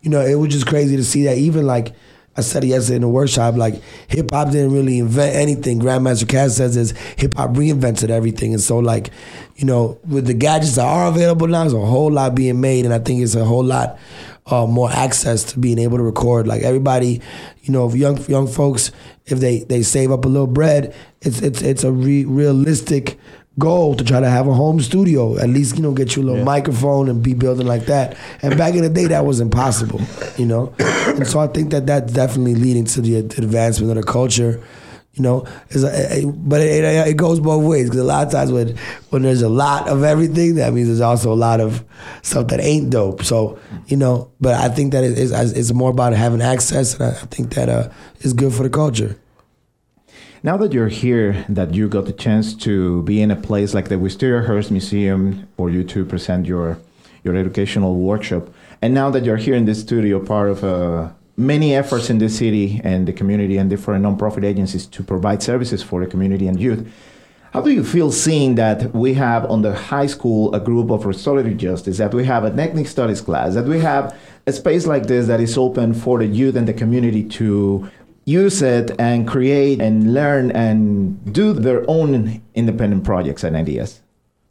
you 0.00 0.10
know, 0.10 0.20
it 0.24 0.36
was 0.36 0.50
just 0.52 0.66
crazy 0.66 0.96
to 0.96 1.04
see 1.04 1.24
that 1.24 1.36
even 1.36 1.66
like 1.66 1.94
I 2.38 2.40
said 2.40 2.62
it 2.62 2.68
yesterday 2.68 2.96
in 2.96 3.02
the 3.02 3.08
workshop. 3.08 3.56
Like 3.56 3.82
hip 4.06 4.30
hop 4.30 4.52
didn't 4.52 4.72
really 4.72 5.00
invent 5.00 5.34
anything. 5.34 5.80
Grandmaster 5.80 6.24
Caz 6.24 6.50
says 6.56 6.76
is 6.76 6.92
hip 7.16 7.34
hop 7.34 7.50
reinvented 7.50 8.10
everything, 8.10 8.54
and 8.54 8.62
so 8.62 8.78
like, 8.78 9.10
you 9.56 9.66
know, 9.66 9.98
with 10.06 10.26
the 10.26 10.34
gadgets 10.34 10.76
that 10.76 10.86
are 10.86 11.08
available 11.08 11.48
now, 11.48 11.62
there's 11.62 11.74
a 11.74 11.80
whole 11.80 12.12
lot 12.12 12.36
being 12.36 12.60
made, 12.60 12.84
and 12.84 12.94
I 12.94 13.00
think 13.00 13.22
it's 13.22 13.34
a 13.34 13.44
whole 13.44 13.64
lot 13.64 13.98
uh, 14.50 14.66
more 14.66 14.90
access 14.90 15.44
to 15.44 15.58
being 15.58 15.78
able 15.78 15.98
to 15.98 16.02
record. 16.02 16.46
Like 16.46 16.62
everybody, 16.62 17.20
you 17.62 17.72
know, 17.72 17.92
young 17.92 18.18
young 18.26 18.46
folks, 18.46 18.90
if 19.26 19.40
they 19.40 19.60
they 19.60 19.82
save 19.82 20.10
up 20.10 20.24
a 20.24 20.28
little 20.28 20.46
bread, 20.46 20.94
it's 21.20 21.40
it's 21.40 21.62
it's 21.62 21.84
a 21.84 21.92
re- 21.92 22.24
realistic 22.24 23.18
goal 23.58 23.96
to 23.96 24.04
try 24.04 24.20
to 24.20 24.30
have 24.30 24.46
a 24.46 24.54
home 24.54 24.80
studio. 24.80 25.36
At 25.38 25.48
least 25.48 25.76
you 25.76 25.82
know 25.82 25.92
get 25.92 26.16
you 26.16 26.22
a 26.22 26.26
little 26.26 26.44
microphone 26.44 27.08
and 27.08 27.22
be 27.22 27.34
building 27.34 27.66
like 27.66 27.86
that. 27.86 28.16
And 28.42 28.56
back 28.56 28.74
in 28.74 28.82
the 28.82 28.90
day, 28.90 29.06
that 29.06 29.24
was 29.24 29.40
impossible, 29.40 30.00
you 30.36 30.46
know. 30.46 30.72
and 30.78 31.26
so 31.26 31.40
I 31.40 31.46
think 31.48 31.70
that 31.70 31.86
that's 31.86 32.12
definitely 32.12 32.54
leading 32.54 32.84
to 32.86 33.00
the, 33.00 33.22
the 33.22 33.42
advancement 33.42 33.96
of 33.96 34.04
the 34.04 34.10
culture. 34.10 34.62
You 35.18 35.24
know, 35.24 35.46
it's 35.68 35.82
a, 35.82 36.22
a- 36.22 36.26
but 36.26 36.60
it, 36.60 36.84
it, 37.08 37.16
goes 37.16 37.40
both 37.40 37.64
ways 37.64 37.86
because 37.86 38.00
a 38.00 38.04
lot 38.04 38.24
of 38.26 38.32
times 38.32 38.52
when 38.52 38.76
when 39.10 39.22
there's 39.22 39.42
a 39.42 39.48
lot 39.48 39.88
of 39.88 40.04
everything, 40.04 40.54
that 40.54 40.72
means 40.72 40.86
there's 40.86 41.00
also 41.00 41.32
a 41.32 41.34
lot 41.34 41.60
of 41.60 41.84
stuff 42.22 42.46
that 42.48 42.60
ain't 42.60 42.90
dope. 42.90 43.24
So 43.24 43.58
you 43.88 43.96
know, 43.96 44.30
but 44.40 44.54
I 44.54 44.68
think 44.68 44.92
that 44.92 45.02
it 45.02 45.18
is 45.18 45.32
it's 45.32 45.72
more 45.72 45.90
about 45.90 46.12
having 46.12 46.40
access, 46.40 46.94
and 46.94 47.04
I, 47.04 47.18
think 47.26 47.54
that 47.54 47.68
uh, 47.68 47.88
is 48.20 48.32
good 48.32 48.52
for 48.52 48.62
the 48.62 48.70
culture. 48.70 49.18
Now 50.44 50.56
that 50.58 50.72
you're 50.72 50.88
here, 50.88 51.44
that 51.48 51.74
you 51.74 51.88
got 51.88 52.06
the 52.06 52.12
chance 52.12 52.54
to 52.58 53.02
be 53.02 53.20
in 53.20 53.32
a 53.32 53.36
place 53.36 53.74
like 53.74 53.88
the 53.88 53.96
Wistariahurst 53.96 54.70
Museum 54.70 55.48
for 55.56 55.68
you 55.68 55.82
to 55.84 56.04
present 56.04 56.46
your 56.46 56.78
your 57.24 57.34
educational 57.34 57.96
workshop, 57.96 58.48
and 58.80 58.94
now 58.94 59.10
that 59.10 59.24
you're 59.24 59.36
here 59.36 59.56
in 59.56 59.64
this 59.64 59.80
studio, 59.80 60.24
part 60.24 60.48
of 60.48 60.62
uh, 60.62 61.08
many 61.38 61.74
efforts 61.74 62.10
in 62.10 62.18
the 62.18 62.28
city 62.28 62.80
and 62.82 63.06
the 63.06 63.12
community 63.12 63.56
and 63.56 63.70
different 63.70 64.04
nonprofit 64.04 64.44
agencies 64.44 64.86
to 64.86 65.02
provide 65.02 65.42
services 65.42 65.82
for 65.82 66.00
the 66.04 66.06
community 66.06 66.48
and 66.48 66.60
youth. 66.60 66.86
How 67.52 67.62
do 67.62 67.70
you 67.70 67.84
feel 67.84 68.12
seeing 68.12 68.56
that 68.56 68.94
we 68.94 69.14
have 69.14 69.48
on 69.50 69.62
the 69.62 69.74
high 69.74 70.06
school 70.06 70.54
a 70.54 70.60
group 70.60 70.90
of 70.90 71.06
restorative 71.06 71.56
justice, 71.56 71.96
that 71.98 72.12
we 72.12 72.24
have 72.24 72.44
an 72.44 72.58
ethnic 72.58 72.88
studies 72.88 73.20
class, 73.20 73.54
that 73.54 73.64
we 73.64 73.78
have 73.80 74.14
a 74.46 74.52
space 74.52 74.86
like 74.86 75.06
this 75.06 75.28
that 75.28 75.40
is 75.40 75.56
open 75.56 75.94
for 75.94 76.18
the 76.18 76.26
youth 76.26 76.56
and 76.56 76.68
the 76.68 76.74
community 76.74 77.22
to 77.24 77.88
use 78.24 78.60
it 78.60 78.90
and 78.98 79.26
create 79.26 79.80
and 79.80 80.12
learn 80.12 80.50
and 80.50 81.32
do 81.32 81.54
their 81.54 81.88
own 81.88 82.42
independent 82.54 83.04
projects 83.04 83.44
and 83.44 83.56
ideas? 83.56 84.02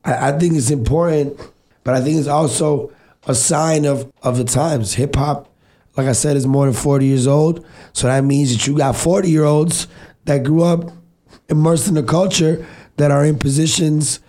I, 0.03 0.29
I 0.29 0.39
think 0.39 0.55
it's 0.55 0.71
important, 0.71 1.39
but 1.83 1.93
I 1.93 2.01
think 2.01 2.17
it's 2.17 2.27
also 2.27 2.91
a 3.27 3.35
sign 3.35 3.85
of, 3.85 4.11
of 4.23 4.37
the 4.37 4.45
times. 4.45 4.95
Hip 4.95 5.15
hop, 5.15 5.49
like 5.97 6.07
I 6.07 6.11
said, 6.11 6.37
is 6.37 6.45
more 6.45 6.65
than 6.65 6.75
40 6.75 7.05
years 7.05 7.25
old. 7.27 7.65
So 7.91 8.07
that 8.07 8.23
means 8.23 8.55
that 8.55 8.67
you 8.67 8.77
got 8.77 8.95
40 8.95 9.29
year 9.29 9.43
olds 9.43 9.87
that 10.25 10.43
grew 10.43 10.63
up 10.63 10.91
immersed 11.49 11.87
in 11.87 11.95
the 11.95 12.03
culture 12.03 12.65
that 12.97 13.09
are 13.09 13.25
in 13.25 13.39
positions 13.39 14.19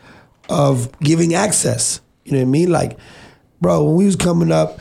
of 0.49 0.99
giving 1.01 1.35
access. 1.35 2.01
You 2.25 2.33
know 2.33 2.39
what 2.39 2.49
I 2.49 2.51
mean? 2.51 2.71
Like, 2.71 2.99
bro, 3.61 3.85
when 3.85 3.97
we 3.97 4.07
was 4.07 4.17
coming 4.17 4.51
up, 4.51 4.81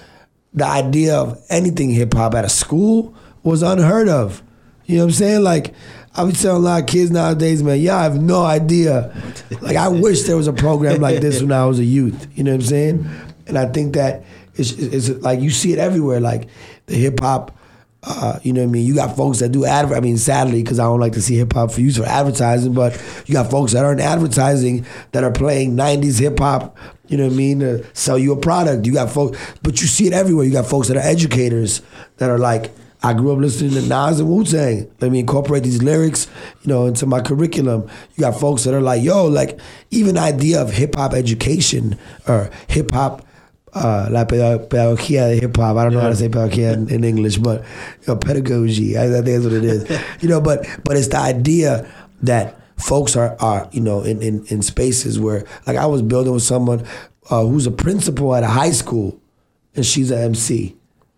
the 0.54 0.65
idea 0.65 1.15
of 1.15 1.43
anything 1.50 1.89
hip 1.89 2.13
hop 2.13 2.34
at 2.34 2.45
a 2.45 2.50
school 2.50 3.13
was 3.43 3.62
unheard 3.62 4.08
of. 4.08 4.41
You 4.86 4.97
know 4.97 5.04
what 5.04 5.10
I'm 5.10 5.15
saying? 5.15 5.43
Like, 5.43 5.73
I 6.15 6.26
be 6.26 6.32
telling 6.32 6.63
a 6.63 6.65
lot 6.65 6.82
of 6.82 6.88
kids 6.88 7.12
nowadays, 7.12 7.62
man, 7.62 7.80
y'all 7.80 8.00
have 8.00 8.19
no 8.19 8.43
idea. 8.43 9.13
Like, 9.62 9.76
I 9.76 9.89
wish 9.89 10.23
there 10.23 10.38
was 10.38 10.47
a 10.47 10.54
program 10.54 11.02
like 11.02 11.19
this 11.19 11.41
when 11.41 11.52
I 11.52 11.65
was 11.65 11.80
a 11.80 11.84
youth. 11.86 12.28
You 12.34 12.43
know 12.45 12.52
what 12.52 12.62
I'm 12.62 12.67
saying? 12.67 13.10
And 13.45 13.58
I 13.58 13.65
think 13.65 13.93
that 13.95 14.23
it's, 14.56 14.71
it's 14.71 15.10
like 15.21 15.39
you 15.41 15.50
see 15.50 15.73
it 15.73 15.80
everywhere. 15.80 16.19
Like 16.19 16.47
the 16.88 16.95
hip 16.95 17.19
hop, 17.19 17.58
uh, 18.04 18.39
you 18.43 18.54
know 18.54 18.62
what 18.62 18.69
I 18.69 18.71
mean? 18.71 18.86
You 18.86 18.95
got 18.95 19.15
folks 19.15 19.39
that 19.39 19.50
do 19.50 19.65
adver. 19.65 19.95
I 19.95 20.00
mean, 20.00 20.17
sadly, 20.17 20.63
because 20.63 20.80
I 20.80 20.84
don't 20.84 21.00
like 21.00 21.13
to 21.13 21.21
see 21.21 21.36
hip 21.36 21.54
hop 21.54 21.71
for 21.71 21.82
use 21.82 21.97
for 21.97 22.06
advertising, 22.06 22.73
but 22.73 22.93
you 23.26 23.34
got 23.34 23.52
folks 23.52 23.73
that 23.73 23.84
are 23.84 23.91
in 23.91 24.00
advertising 24.00 24.86
that 25.12 25.23
are 25.23 25.32
playing 25.32 25.76
'90s 25.76 26.19
hip 26.19 26.39
hop. 26.39 26.78
You 27.08 27.17
know 27.17 27.26
what 27.26 27.34
I 27.34 27.38
mean? 27.38 27.60
To 27.60 27.86
sell 27.95 28.17
you 28.17 28.34
a 28.34 28.38
product. 28.38 28.86
You 28.86 28.93
got 28.93 29.10
folks, 29.10 29.38
but 29.62 29.82
you 29.82 29.88
see 29.88 30.08
it 30.08 30.13
everywhere. 30.13 30.45
You 30.45 30.52
got 30.52 30.67
folks 30.67 30.88
that 30.88 30.97
are 30.97 31.02
educators 31.02 31.82
that 32.17 32.30
are 32.30 32.38
like, 32.38 32.71
I 33.04 33.13
grew 33.13 33.32
up 33.32 33.39
listening 33.39 33.71
to 33.71 33.82
Nas 33.82 34.19
and 34.19 34.30
Wu 34.30 34.43
Tang. 34.43 34.89
Let 35.00 35.12
me 35.12 35.19
incorporate 35.19 35.63
these 35.63 35.84
lyrics, 35.84 36.28
you 36.62 36.69
know, 36.69 36.86
into 36.88 37.06
my 37.06 37.21
curriculum. 37.21 37.89
You 38.15 38.21
got 38.21 38.39
folks 38.39 38.63
that 38.63 38.73
are 38.73 38.82
like, 38.82 39.04
yo, 39.04 39.28
like 39.28 39.60
even 39.91 40.17
idea 40.17 40.62
of 40.62 40.71
hip 40.71 40.95
hop 40.95 41.13
education 41.13 41.97
or 42.28 42.50
hip 42.67 42.91
hop. 42.91 43.27
Uh, 43.73 44.08
la 44.10 44.25
peda- 44.25 44.67
pedagogía 44.67 45.27
de 45.27 45.39
hip 45.39 45.56
hop. 45.58 45.77
I 45.77 45.84
don't 45.84 45.93
know 45.93 45.99
how 45.99 46.10
to 46.10 46.15
say 46.15 46.30
pedagogía 46.30 46.73
in, 46.73 46.89
in 46.89 47.03
English, 47.03 47.38
but 47.38 47.63
you 48.01 48.08
know, 48.08 48.15
pedagogy. 48.15 48.97
I, 48.97 49.06
I 49.06 49.21
think 49.21 49.25
that's 49.25 49.43
what 49.43 49.53
it 49.53 49.65
is. 49.65 49.99
you 50.21 50.30
know, 50.30 50.41
but 50.41 50.65
but 50.84 50.97
it's 50.97 51.10
the 51.10 51.19
idea 51.19 51.89
that 52.21 52.60
folks 52.77 53.15
are 53.15 53.36
are 53.39 53.67
you 53.71 53.82
know 53.82 54.01
in, 54.01 54.21
in, 54.21 54.45
in 54.47 54.62
spaces 54.62 55.19
where 55.19 55.45
like 55.67 55.77
I 55.77 55.86
was 55.86 56.01
building 56.01 56.34
with 56.34 56.43
someone 56.43 56.86
uh, 57.30 57.43
who's 57.43 57.67
a 57.67 57.71
principal 57.71 58.34
at 58.36 58.43
a 58.43 58.47
high 58.47 58.71
school, 58.71 59.19
and 59.75 59.86
she's 59.86 60.12
an 60.12 60.19
MC. 60.19 60.75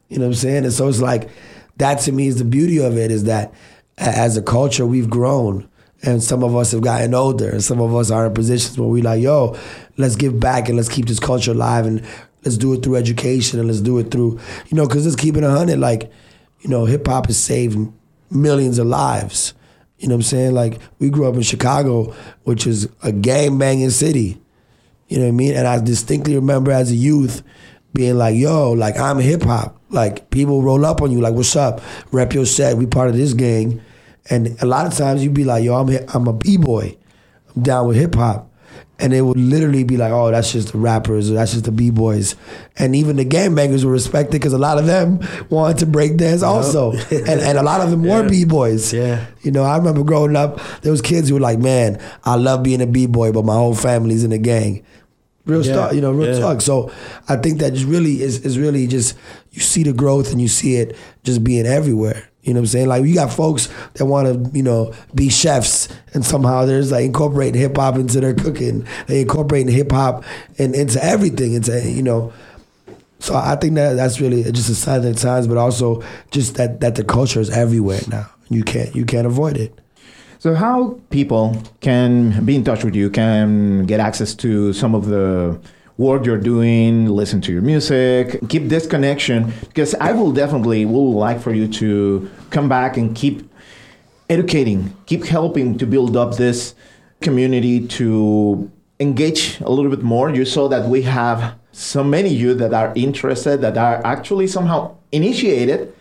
You 0.09 0.17
know 0.17 0.25
what 0.25 0.29
I'm 0.29 0.35
saying? 0.35 0.63
And 0.65 0.73
so 0.73 0.87
it's 0.87 0.99
like 1.01 1.29
that 1.77 1.99
to 2.01 2.11
me 2.11 2.27
is 2.27 2.37
the 2.37 2.45
beauty 2.45 2.79
of 2.79 2.97
it 2.97 3.11
is 3.11 3.25
that 3.25 3.53
as 3.97 4.37
a 4.37 4.41
culture 4.41 4.85
we've 4.85 5.09
grown 5.09 5.69
and 6.01 6.23
some 6.23 6.43
of 6.43 6.55
us 6.55 6.71
have 6.71 6.81
gotten 6.81 7.13
older 7.13 7.49
and 7.49 7.63
some 7.63 7.81
of 7.81 7.93
us 7.93 8.09
are 8.11 8.27
in 8.27 8.33
positions 8.33 8.77
where 8.77 8.87
we 8.87 9.01
like, 9.01 9.21
yo, 9.21 9.57
let's 9.97 10.15
give 10.15 10.39
back 10.39 10.67
and 10.67 10.77
let's 10.77 10.89
keep 10.89 11.07
this 11.07 11.19
culture 11.19 11.51
alive 11.51 11.85
and 11.85 12.05
let's 12.43 12.57
do 12.57 12.73
it 12.73 12.83
through 12.83 12.95
education 12.95 13.59
and 13.59 13.67
let's 13.67 13.81
do 13.81 13.97
it 13.97 14.11
through, 14.11 14.39
you 14.67 14.77
know, 14.77 14.87
because 14.87 15.05
it's 15.05 15.15
keeping 15.15 15.43
a 15.43 15.49
hundred. 15.49 15.79
Like, 15.79 16.11
you 16.61 16.69
know, 16.69 16.85
hip 16.85 17.07
hop 17.07 17.27
has 17.27 17.37
saved 17.37 17.77
millions 18.29 18.79
of 18.79 18.87
lives. 18.87 19.53
You 19.97 20.07
know 20.07 20.15
what 20.15 20.19
I'm 20.19 20.23
saying? 20.23 20.53
Like 20.53 20.79
we 20.99 21.09
grew 21.09 21.27
up 21.27 21.35
in 21.35 21.41
Chicago, 21.41 22.15
which 22.43 22.65
is 22.65 22.89
a 23.03 23.11
gang 23.11 23.57
banging 23.57 23.89
city. 23.89 24.41
You 25.07 25.17
know 25.17 25.23
what 25.23 25.29
I 25.29 25.33
mean? 25.33 25.55
And 25.55 25.67
I 25.67 25.79
distinctly 25.79 26.35
remember 26.35 26.71
as 26.71 26.91
a 26.91 26.95
youth 26.95 27.43
being 27.93 28.17
like, 28.17 28.35
yo, 28.35 28.71
like 28.71 28.97
I'm 28.97 29.19
hip 29.19 29.43
hop. 29.43 29.81
Like 29.89 30.29
people 30.29 30.61
roll 30.61 30.85
up 30.85 31.01
on 31.01 31.11
you, 31.11 31.19
like, 31.19 31.33
what's 31.33 31.55
up? 31.55 31.81
Rep 32.11 32.33
your 32.33 32.45
set, 32.45 32.77
we 32.77 32.85
part 32.85 33.09
of 33.09 33.17
this 33.17 33.33
gang. 33.33 33.81
And 34.29 34.55
a 34.61 34.65
lot 34.65 34.85
of 34.85 34.93
times 34.93 35.23
you'd 35.23 35.33
be 35.33 35.43
like, 35.43 35.63
yo, 35.63 35.75
I'm 35.75 35.89
I'm 36.13 36.27
a 36.27 36.33
B-boy. 36.33 36.95
I'm 37.55 37.63
down 37.63 37.87
with 37.87 37.97
hip 37.97 38.15
hop. 38.15 38.48
And 39.01 39.13
it 39.13 39.21
would 39.21 39.37
literally 39.37 39.85
be 39.85 39.95
like, 39.95 40.11
oh, 40.11 40.29
that's 40.29 40.51
just 40.51 40.73
the 40.73 40.77
rappers 40.77 41.31
or 41.31 41.35
that's 41.35 41.53
just 41.53 41.63
the 41.63 41.71
B-boys. 41.71 42.35
And 42.77 42.95
even 42.95 43.15
the 43.15 43.23
gangbangers 43.25 43.85
were 43.85 43.91
respected 43.91 44.33
because 44.33 44.51
a 44.51 44.57
lot 44.57 44.77
of 44.77 44.87
them 44.87 45.21
wanted 45.49 45.77
to 45.79 45.85
break 45.85 46.17
dance 46.17 46.43
also. 46.43 46.91
and, 47.11 47.39
and 47.39 47.57
a 47.57 47.63
lot 47.63 47.79
of 47.79 47.91
them 47.91 48.03
were 48.03 48.27
B-boys. 48.27 48.93
Yeah. 48.93 49.25
You 49.41 49.51
know, 49.51 49.63
I 49.63 49.77
remember 49.77 50.03
growing 50.03 50.35
up, 50.35 50.59
there 50.81 50.91
was 50.91 51.01
kids 51.01 51.29
who 51.29 51.35
were 51.35 51.41
like, 51.41 51.59
man, 51.59 52.01
I 52.25 52.35
love 52.35 52.61
being 52.61 52.81
a 52.81 52.87
B-boy, 52.87 53.31
but 53.31 53.45
my 53.45 53.53
whole 53.53 53.73
family's 53.73 54.23
in 54.25 54.31
the 54.31 54.37
gang. 54.37 54.83
Real 55.45 55.65
Yeah, 55.65 55.73
stuff, 55.73 55.93
you 55.93 56.01
know, 56.01 56.11
real 56.11 56.33
yeah. 56.33 56.39
talk. 56.41 56.61
So 56.61 56.91
I 57.27 57.37
think 57.37 57.59
that 57.59 57.73
just 57.73 57.85
really 57.85 58.21
is, 58.21 58.45
is 58.45 58.59
really 58.59 58.85
just, 58.85 59.17
you 59.51 59.61
see 59.61 59.83
the 59.83 59.93
growth 59.93 60.31
and 60.31 60.41
you 60.41 60.47
see 60.49 60.75
it 60.75 60.95
just 61.23 61.43
being 61.43 61.65
everywhere. 61.65 62.29
You 62.43 62.53
know 62.53 62.61
what 62.61 62.63
I'm 62.63 62.67
saying? 62.67 62.87
Like 62.87 63.05
you 63.05 63.15
got 63.15 63.33
folks 63.33 63.67
that 63.95 64.05
want 64.05 64.27
to, 64.27 64.57
you 64.57 64.63
know, 64.63 64.93
be 65.13 65.29
chefs, 65.29 65.89
and 66.13 66.25
somehow 66.25 66.65
there's 66.65 66.91
like 66.91 67.05
incorporating 67.05 67.59
hip 67.59 67.75
hop 67.75 67.95
into 67.95 68.21
their 68.21 68.33
cooking. 68.33 68.87
They 69.07 69.21
incorporating 69.21 69.73
hip 69.73 69.91
hop 69.91 70.23
and 70.57 70.73
into 70.73 71.03
everything. 71.03 71.53
Into 71.53 71.81
you 71.89 72.01
know, 72.01 72.31
so 73.19 73.35
I 73.35 73.55
think 73.57 73.75
that 73.75 73.93
that's 73.93 74.21
really 74.21 74.43
just 74.51 74.69
a 74.69 74.75
sign 74.75 74.97
of 74.97 75.03
the 75.03 75.13
times, 75.13 75.47
but 75.47 75.57
also 75.57 76.01
just 76.31 76.55
that 76.55 76.79
that 76.79 76.95
the 76.95 77.03
culture 77.03 77.41
is 77.41 77.49
everywhere 77.49 78.01
now. 78.07 78.29
You 78.49 78.63
can't 78.63 78.95
you 78.95 79.05
can't 79.05 79.27
avoid 79.27 79.57
it. 79.57 79.77
So, 80.39 80.55
how 80.55 80.97
people 81.09 81.61
can 81.81 82.45
be 82.45 82.55
in 82.55 82.63
touch 82.63 82.85
with 82.85 82.95
you, 82.95 83.09
can 83.09 83.85
get 83.85 83.99
access 83.99 84.33
to 84.35 84.71
some 84.71 84.95
of 84.95 85.07
the 85.07 85.59
work 85.99 86.25
you're 86.25 86.37
doing, 86.37 87.07
listen 87.07 87.41
to 87.41 87.51
your 87.51 87.61
music, 87.61 88.39
keep 88.47 88.69
this 88.69 88.87
connection? 88.87 89.51
Because 89.67 89.93
I 89.95 90.13
will 90.13 90.31
definitely 90.31 90.85
will 90.85 91.13
like 91.13 91.41
for 91.41 91.53
you 91.53 91.67
to 91.73 92.31
come 92.49 92.69
back 92.69 92.95
and 92.95 93.13
keep 93.13 93.47
educating, 94.29 94.95
keep 95.05 95.25
helping 95.25 95.77
to 95.77 95.85
build 95.85 96.15
up 96.15 96.37
this 96.37 96.73
community 97.19 97.85
to 97.87 98.71
engage 99.01 99.59
a 99.59 99.69
little 99.69 99.91
bit 99.91 100.01
more. 100.01 100.29
You 100.29 100.45
saw 100.45 100.69
that 100.69 100.87
we 100.87 101.01
have 101.01 101.55
so 101.73 102.01
many 102.01 102.29
youth 102.29 102.59
that 102.59 102.73
are 102.73 102.93
interested, 102.95 103.59
that 103.61 103.77
are 103.77 104.01
actually 104.05 104.47
somehow 104.47 104.95
initiated, 105.11 105.93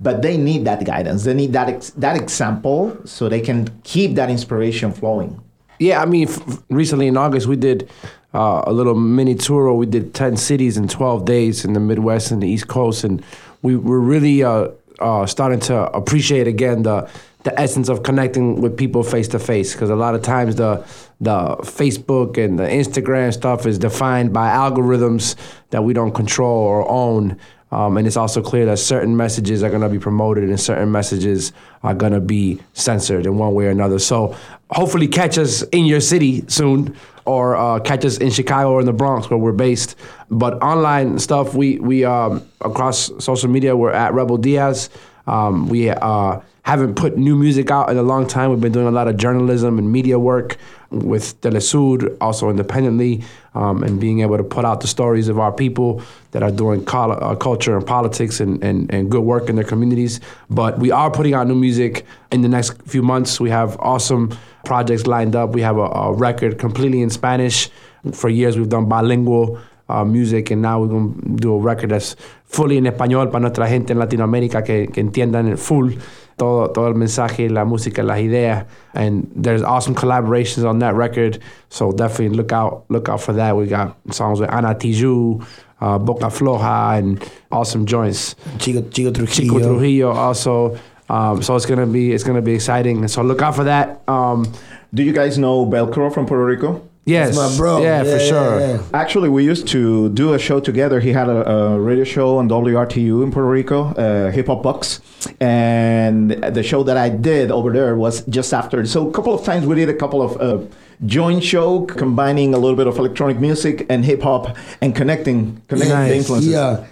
but 0.00 0.22
they 0.22 0.38
need 0.38 0.64
that 0.64 0.84
guidance. 0.86 1.24
They 1.24 1.34
need 1.34 1.52
that 1.52 1.68
ex- 1.68 1.90
that 1.90 2.16
example 2.16 2.96
so 3.04 3.28
they 3.28 3.40
can 3.40 3.68
keep 3.84 4.14
that 4.14 4.30
inspiration 4.30 4.92
flowing. 4.92 5.40
Yeah, 5.78 6.00
I 6.00 6.06
mean, 6.06 6.28
f- 6.28 6.62
recently 6.70 7.06
in 7.06 7.16
August 7.16 7.46
we 7.46 7.56
did 7.56 7.90
uh, 8.34 8.62
a 8.66 8.72
little 8.72 8.94
mini 8.94 9.34
tour. 9.34 9.72
We 9.74 9.86
did 9.86 10.14
ten 10.14 10.36
cities 10.36 10.76
in 10.76 10.88
twelve 10.88 11.24
days 11.24 11.64
in 11.64 11.72
the 11.72 11.80
Midwest 11.80 12.30
and 12.30 12.42
the 12.42 12.48
East 12.48 12.68
Coast, 12.68 13.04
and 13.04 13.22
we 13.62 13.76
were 13.76 14.00
really 14.00 14.42
uh, 14.42 14.68
uh, 14.98 15.26
starting 15.26 15.60
to 15.60 15.76
appreciate 15.92 16.46
again 16.46 16.82
the 16.82 17.08
the 17.44 17.58
essence 17.60 17.88
of 17.88 18.04
connecting 18.04 18.60
with 18.60 18.76
people 18.76 19.02
face 19.02 19.28
to 19.28 19.38
face. 19.38 19.72
Because 19.72 19.90
a 19.90 19.96
lot 19.96 20.14
of 20.14 20.22
times 20.22 20.56
the 20.56 20.84
the 21.20 21.56
Facebook 21.62 22.42
and 22.42 22.58
the 22.58 22.64
Instagram 22.64 23.32
stuff 23.32 23.66
is 23.66 23.78
defined 23.78 24.32
by 24.32 24.48
algorithms 24.48 25.36
that 25.70 25.84
we 25.84 25.92
don't 25.92 26.12
control 26.12 26.58
or 26.58 26.88
own. 26.88 27.38
Um, 27.70 27.96
and 27.96 28.06
it's 28.06 28.18
also 28.18 28.42
clear 28.42 28.66
that 28.66 28.78
certain 28.78 29.16
messages 29.16 29.62
are 29.62 29.70
going 29.70 29.80
to 29.80 29.88
be 29.88 29.98
promoted 29.98 30.44
and 30.44 30.60
certain 30.60 30.92
messages 30.92 31.52
are 31.82 31.94
going 31.94 32.12
to 32.12 32.20
be 32.20 32.60
censored 32.74 33.24
in 33.24 33.38
one 33.38 33.54
way 33.54 33.64
or 33.64 33.70
another. 33.70 33.98
So 33.98 34.36
hopefully 34.70 35.08
catch 35.08 35.38
us 35.38 35.62
in 35.72 35.86
your 35.86 36.02
city 36.02 36.44
soon 36.48 36.94
or 37.24 37.56
uh, 37.56 37.78
catch 37.80 38.04
us 38.04 38.18
in 38.18 38.30
Chicago 38.30 38.72
or 38.72 38.80
in 38.80 38.86
the 38.86 38.92
Bronx 38.92 39.30
where 39.30 39.38
we're 39.38 39.52
based. 39.52 39.96
But 40.30 40.62
online 40.62 41.18
stuff, 41.18 41.54
we, 41.54 41.78
we 41.78 42.04
um, 42.04 42.46
across 42.60 43.10
social 43.24 43.48
media, 43.48 43.76
we're 43.76 43.92
at 43.92 44.14
Rebel 44.14 44.38
Diaz. 44.38 44.90
Um, 45.26 45.68
we 45.68 45.90
uh, 45.90 46.40
haven't 46.62 46.94
put 46.94 47.16
new 47.16 47.36
music 47.36 47.70
out 47.70 47.90
in 47.90 47.96
a 47.96 48.02
long 48.02 48.26
time. 48.26 48.50
We've 48.50 48.60
been 48.60 48.72
doing 48.72 48.86
a 48.86 48.92
lot 48.92 49.08
of 49.08 49.16
journalism 49.16 49.78
and 49.78 49.90
media 49.90 50.18
work 50.18 50.56
with 50.90 51.40
Telesur, 51.40 52.16
also 52.20 52.50
independently, 52.50 53.24
um, 53.54 53.82
and 53.82 54.00
being 54.00 54.20
able 54.20 54.36
to 54.36 54.44
put 54.44 54.64
out 54.64 54.80
the 54.80 54.86
stories 54.86 55.28
of 55.28 55.38
our 55.38 55.50
people 55.50 56.02
that 56.32 56.42
are 56.42 56.50
doing 56.50 56.84
col- 56.84 57.12
uh, 57.12 57.34
culture 57.34 57.76
and 57.76 57.86
politics 57.86 58.40
and, 58.40 58.62
and, 58.62 58.92
and 58.92 59.10
good 59.10 59.22
work 59.22 59.48
in 59.48 59.56
their 59.56 59.64
communities. 59.64 60.20
But 60.50 60.78
we 60.78 60.90
are 60.90 61.10
putting 61.10 61.34
out 61.34 61.46
new 61.46 61.54
music 61.54 62.04
in 62.30 62.42
the 62.42 62.48
next 62.48 62.80
few 62.82 63.02
months. 63.02 63.40
We 63.40 63.50
have 63.50 63.76
awesome 63.80 64.36
projects 64.64 65.06
lined 65.06 65.36
up. 65.36 65.54
We 65.54 65.62
have 65.62 65.76
a, 65.76 65.86
a 65.86 66.12
record 66.12 66.58
completely 66.58 67.02
in 67.02 67.10
Spanish. 67.10 67.70
For 68.12 68.28
years, 68.28 68.58
we've 68.58 68.68
done 68.68 68.88
bilingual 68.88 69.58
uh, 69.88 70.04
music, 70.04 70.50
and 70.50 70.62
now 70.62 70.80
we're 70.80 70.88
going 70.88 71.14
to 71.20 71.28
do 71.36 71.54
a 71.54 71.58
record 71.58 71.90
that's 71.90 72.16
fully 72.44 72.76
en 72.76 72.84
español 72.84 73.30
para 73.30 73.40
nuestra 73.40 73.68
gente 73.68 73.92
en 73.92 73.98
Latinoamérica 73.98 74.64
que, 74.64 74.88
que 74.88 75.00
entiendan 75.00 75.48
el 75.48 75.56
full 75.56 75.98
todo, 76.36 76.70
todo 76.70 76.88
el 76.88 76.94
mensaje, 76.94 77.48
la 77.50 77.64
música, 77.64 78.02
las 78.02 78.18
ideas. 78.18 78.66
And 78.94 79.30
there's 79.34 79.62
awesome 79.62 79.94
collaborations 79.94 80.68
on 80.68 80.78
that 80.80 80.94
record, 80.94 81.38
so 81.68 81.92
definitely 81.92 82.36
look 82.36 82.52
out 82.52 82.84
look 82.88 83.08
out 83.08 83.20
for 83.20 83.32
that. 83.34 83.56
We 83.56 83.66
got 83.66 83.96
songs 84.10 84.40
with 84.40 84.50
Ana 84.50 84.74
Tijoux, 84.74 85.44
uh, 85.80 85.98
Boca 85.98 86.26
Floja, 86.26 86.98
and 86.98 87.22
awesome 87.50 87.86
joints. 87.86 88.34
Chico, 88.58 88.82
Chico 88.90 89.10
Trujillo. 89.12 89.54
Chico 89.54 89.58
Trujillo 89.60 90.10
also. 90.10 90.76
Um, 91.12 91.42
so 91.42 91.54
it's 91.56 91.66
gonna 91.66 91.86
be 91.86 92.12
it's 92.14 92.24
gonna 92.24 92.42
be 92.42 92.54
exciting. 92.54 93.06
So 93.08 93.22
look 93.22 93.42
out 93.42 93.54
for 93.54 93.64
that. 93.64 94.00
Um, 94.08 94.50
Do 94.94 95.02
you 95.02 95.12
guys 95.12 95.36
know 95.38 95.66
Velcro 95.66 96.12
from 96.12 96.26
Puerto 96.26 96.44
Rico? 96.44 96.70
yes, 97.04 97.34
my 97.36 97.56
bro. 97.56 97.82
Yeah, 97.82 98.04
for 98.04 98.18
sure. 98.18 98.60
yeah. 98.60 98.82
Actually, 98.94 99.28
we 99.28 99.44
used 99.44 99.66
to 99.68 100.08
do 100.10 100.34
a 100.34 100.38
show 100.38 100.60
together. 100.60 101.00
He 101.00 101.12
had 101.12 101.28
a, 101.28 101.38
a 101.50 101.80
radio 101.80 102.04
show 102.04 102.38
on 102.38 102.48
WRTU 102.48 103.22
in 103.24 103.32
Puerto 103.32 103.48
Rico, 103.48 103.78
uh, 103.94 104.30
Hip 104.30 104.46
Hop 104.46 104.62
Bucks, 104.62 105.00
and 105.40 106.30
the 106.30 106.62
show 106.62 106.82
that 106.84 106.96
I 106.96 107.08
did 107.08 107.50
over 107.50 107.70
there 107.72 107.96
was 107.96 108.24
just 108.26 108.54
after. 108.54 108.86
So 108.86 109.08
a 109.08 109.12
couple 109.12 109.34
of 109.34 109.44
times 109.44 109.66
we 109.66 109.74
did 109.74 109.88
a 109.88 109.94
couple 109.94 110.22
of 110.22 110.40
uh, 110.40 110.64
joint 111.04 111.42
show 111.42 111.84
combining 111.86 112.54
a 112.54 112.58
little 112.58 112.76
bit 112.76 112.86
of 112.86 112.98
electronic 112.98 113.38
music 113.40 113.86
and 113.90 114.04
hip 114.04 114.22
hop 114.22 114.56
and 114.80 114.94
connecting 114.94 115.60
connecting 115.68 115.98
the 116.08 116.16
influences. 116.16 116.52
Yeah. 116.52 116.86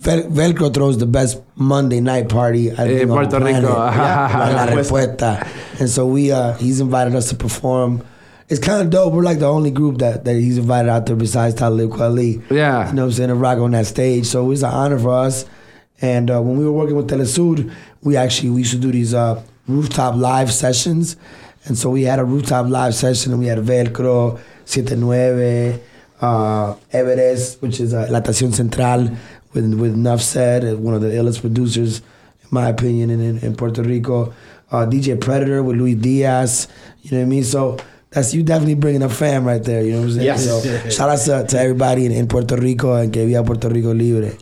Vel- 0.00 0.30
Velcro 0.30 0.72
throws 0.72 0.98
the 0.98 1.06
best 1.06 1.40
Monday 1.56 2.00
night 2.00 2.28
party 2.28 2.70
I 2.70 2.74
Eh, 2.88 2.98
think 2.98 3.10
on 3.10 3.16
Puerto 3.16 3.30
the 3.30 3.40
planet. 3.40 3.62
Rico. 3.62 3.74
La 3.76 4.66
Respuesta. 4.66 5.46
And 5.78 5.88
so 5.90 6.06
we 6.06 6.32
uh 6.32 6.54
he's 6.54 6.80
invited 6.80 7.14
us 7.14 7.28
to 7.30 7.34
perform. 7.36 8.02
It's 8.48 8.58
kind 8.60 8.82
of 8.82 8.90
dope. 8.90 9.12
We're 9.12 9.22
like 9.22 9.38
the 9.38 9.46
only 9.48 9.70
group 9.70 9.98
that, 9.98 10.24
that 10.24 10.34
he's 10.34 10.58
invited 10.58 10.88
out 10.88 11.06
there 11.06 11.14
besides 11.16 11.54
Talib 11.54 11.90
Kweli. 11.90 12.42
Yeah. 12.50 12.88
You 12.88 12.94
know 12.94 13.02
what 13.02 13.06
I'm 13.08 13.12
saying? 13.12 13.28
To 13.28 13.34
rock 13.36 13.58
on 13.58 13.70
that 13.72 13.86
stage. 13.86 14.26
So 14.26 14.44
it 14.44 14.48
was 14.48 14.62
an 14.64 14.70
honor 14.72 14.98
for 14.98 15.10
us. 15.14 15.44
And 16.02 16.30
uh, 16.30 16.40
when 16.42 16.56
we 16.56 16.64
were 16.64 16.72
working 16.72 16.96
with 16.96 17.08
Telesur, 17.08 17.70
we 18.02 18.16
actually 18.16 18.50
we 18.50 18.60
used 18.60 18.72
to 18.72 18.78
do 18.78 18.90
these 18.90 19.12
uh, 19.14 19.40
rooftop 19.68 20.16
live 20.16 20.50
sessions. 20.52 21.16
And 21.66 21.76
so 21.78 21.90
we 21.90 22.02
had 22.04 22.18
a 22.18 22.24
rooftop 22.24 22.68
live 22.68 22.94
session 22.94 23.32
and 23.32 23.40
we 23.40 23.46
had 23.46 23.58
Velcro, 23.58 24.40
79, 24.64 25.78
uh, 26.22 26.74
Everest, 26.90 27.60
which 27.62 27.78
is 27.80 27.92
uh, 27.94 28.06
La 28.10 28.20
Estación 28.20 28.52
Central 28.54 29.10
with, 29.52 29.74
with 29.74 29.96
Nuff 29.96 30.20
Said, 30.20 30.64
uh, 30.64 30.76
one 30.76 30.94
of 30.94 31.00
the 31.00 31.08
illest 31.08 31.40
producers, 31.40 31.98
in 32.42 32.48
my 32.50 32.68
opinion, 32.68 33.10
in, 33.10 33.38
in, 33.38 33.56
Puerto 33.56 33.82
Rico. 33.82 34.32
Uh, 34.70 34.86
DJ 34.86 35.20
Predator 35.20 35.62
with 35.62 35.76
Luis 35.76 35.96
Diaz, 35.96 36.68
you 37.02 37.10
know 37.10 37.18
what 37.18 37.26
I 37.26 37.28
mean? 37.28 37.42
So 37.42 37.76
that's 38.10 38.32
you 38.34 38.42
definitely 38.42 38.76
bringing 38.76 39.02
a 39.02 39.08
fam 39.08 39.44
right 39.44 39.62
there, 39.62 39.82
you 39.82 39.92
know 39.92 39.98
what 39.98 40.04
I'm 40.04 40.12
saying? 40.12 40.26
Yes. 40.26 40.44
So 40.44 40.88
shout 40.90 41.08
out 41.08 41.18
to, 41.18 41.46
to 41.48 41.60
everybody 41.60 42.06
in, 42.06 42.12
in 42.12 42.28
Puerto 42.28 42.56
Rico 42.56 42.94
and 42.94 43.12
que 43.12 43.26
viva 43.26 43.42
Puerto 43.42 43.68
Rico 43.68 43.92
libre. 43.92 44.36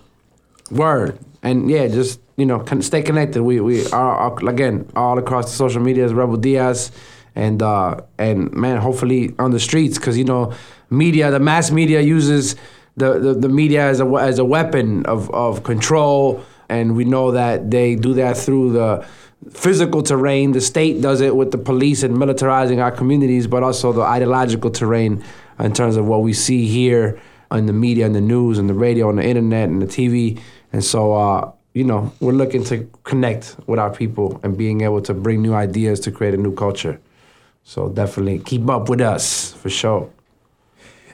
Word. 0.71 1.19
And 1.43 1.71
yeah, 1.71 1.87
just 1.89 2.21
you 2.37 2.47
know, 2.47 2.65
stay 2.81 3.03
connected. 3.03 3.43
We 3.43 3.61
we 3.61 3.87
are, 3.91 4.17
are 4.17 4.49
again 4.49 4.91
all 4.95 5.19
across 5.19 5.47
the 5.47 5.57
social 5.57 5.83
medias, 5.83 6.13
Rebel 6.13 6.37
Diaz, 6.37 6.93
and 7.35 7.63
uh, 7.63 8.01
and 8.19 8.53
man, 8.53 8.79
hopefully 8.79 9.35
on 9.39 9.51
the 9.51 9.61
streets, 9.61 9.99
because 9.99 10.19
you 10.19 10.25
know, 10.25 10.53
media, 10.91 11.31
the 11.31 11.41
mass 11.41 11.71
media 11.71 12.01
uses 12.01 12.57
the, 12.99 13.19
the, 13.19 13.35
the 13.35 13.49
media 13.49 13.83
as 13.87 14.01
a 14.01 14.07
as 14.07 14.39
a 14.39 14.45
weapon 14.45 15.07
of 15.07 15.31
of 15.31 15.63
control, 15.63 16.45
and 16.69 16.97
we 16.97 17.05
know 17.05 17.31
that 17.33 17.71
they 17.71 17.95
do 17.95 18.15
that 18.15 18.37
through 18.37 18.73
the 18.73 19.07
physical 19.51 20.03
terrain. 20.03 20.53
The 20.53 20.61
state 20.61 21.01
does 21.01 21.21
it 21.21 21.35
with 21.37 21.51
the 21.51 21.59
police 21.59 22.03
and 22.03 22.17
militarizing 22.17 22.83
our 22.83 22.91
communities, 22.91 23.47
but 23.47 23.63
also 23.63 23.93
the 23.93 24.03
ideological 24.03 24.71
terrain 24.71 25.25
in 25.59 25.73
terms 25.73 25.97
of 25.97 26.07
what 26.07 26.23
we 26.23 26.33
see 26.33 26.67
here 26.67 27.21
on 27.51 27.67
the 27.67 27.73
media 27.73 28.07
and 28.07 28.15
the 28.15 28.21
news 28.21 28.59
and 28.59 28.69
the 28.69 28.75
radio 28.75 29.09
and 29.09 29.19
the 29.19 29.25
internet 29.25 29.69
and 29.69 29.81
the 29.81 29.87
TV. 29.87 30.41
And 30.73 30.85
so, 30.85 31.15
uh, 31.15 31.51
you 31.73 31.85
know, 31.85 32.13
we're 32.21 32.33
looking 32.33 32.65
to 32.65 32.91
connect 33.05 33.57
with 33.67 33.79
our 33.79 33.91
people 33.91 34.39
and 34.43 34.57
being 34.57 34.83
able 34.83 35.01
to 35.03 35.15
bring 35.15 35.41
new 35.41 35.55
ideas 35.55 36.01
to 36.01 36.13
create 36.13 36.35
a 36.35 36.37
new 36.37 36.55
culture. 36.55 37.01
So 37.65 37.89
definitely 37.89 38.41
keep 38.41 38.69
up 38.69 38.89
with 38.89 39.01
us 39.01 39.53
for 39.55 39.71
sure. 39.71 40.11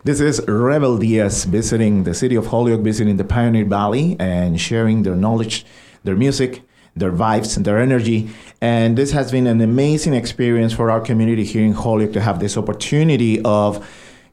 This 0.04 0.20
is 0.20 0.46
Rebel 0.46 0.98
Diaz 0.98 1.46
visiting 1.46 2.04
the 2.04 2.12
city 2.12 2.34
of 2.34 2.48
Holyoke, 2.48 2.82
visiting 2.82 3.16
the 3.16 3.24
Pioneer 3.24 3.64
Valley, 3.64 4.16
and 4.20 4.60
sharing 4.60 5.02
their 5.02 5.14
knowledge, 5.14 5.64
their 6.04 6.14
music, 6.14 6.60
their 6.94 7.10
vibes, 7.10 7.56
and 7.56 7.64
their 7.64 7.78
energy. 7.78 8.28
And 8.60 8.98
this 8.98 9.12
has 9.12 9.32
been 9.32 9.46
an 9.46 9.62
amazing 9.62 10.12
experience 10.12 10.74
for 10.74 10.90
our 10.90 11.00
community 11.00 11.42
here 11.42 11.64
in 11.64 11.72
Holyoke 11.72 12.12
to 12.12 12.20
have 12.20 12.38
this 12.38 12.58
opportunity 12.58 13.40
of 13.46 13.88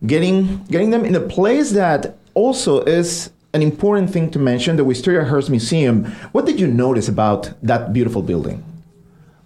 getting 0.05 0.62
getting 0.65 0.89
them 0.89 1.05
in 1.05 1.15
a 1.15 1.21
place 1.21 1.71
that 1.71 2.17
also 2.34 2.81
is 2.81 3.31
an 3.53 3.62
important 3.62 4.10
thing 4.10 4.29
to 4.31 4.39
mention, 4.39 4.75
the 4.75 4.84
Wistariahurst 4.84 5.49
Museum. 5.49 6.03
What 6.34 6.45
did 6.45 6.60
you 6.60 6.67
notice 6.67 7.07
about 7.07 7.49
that 7.63 7.93
beautiful 7.93 8.21
building? 8.21 8.62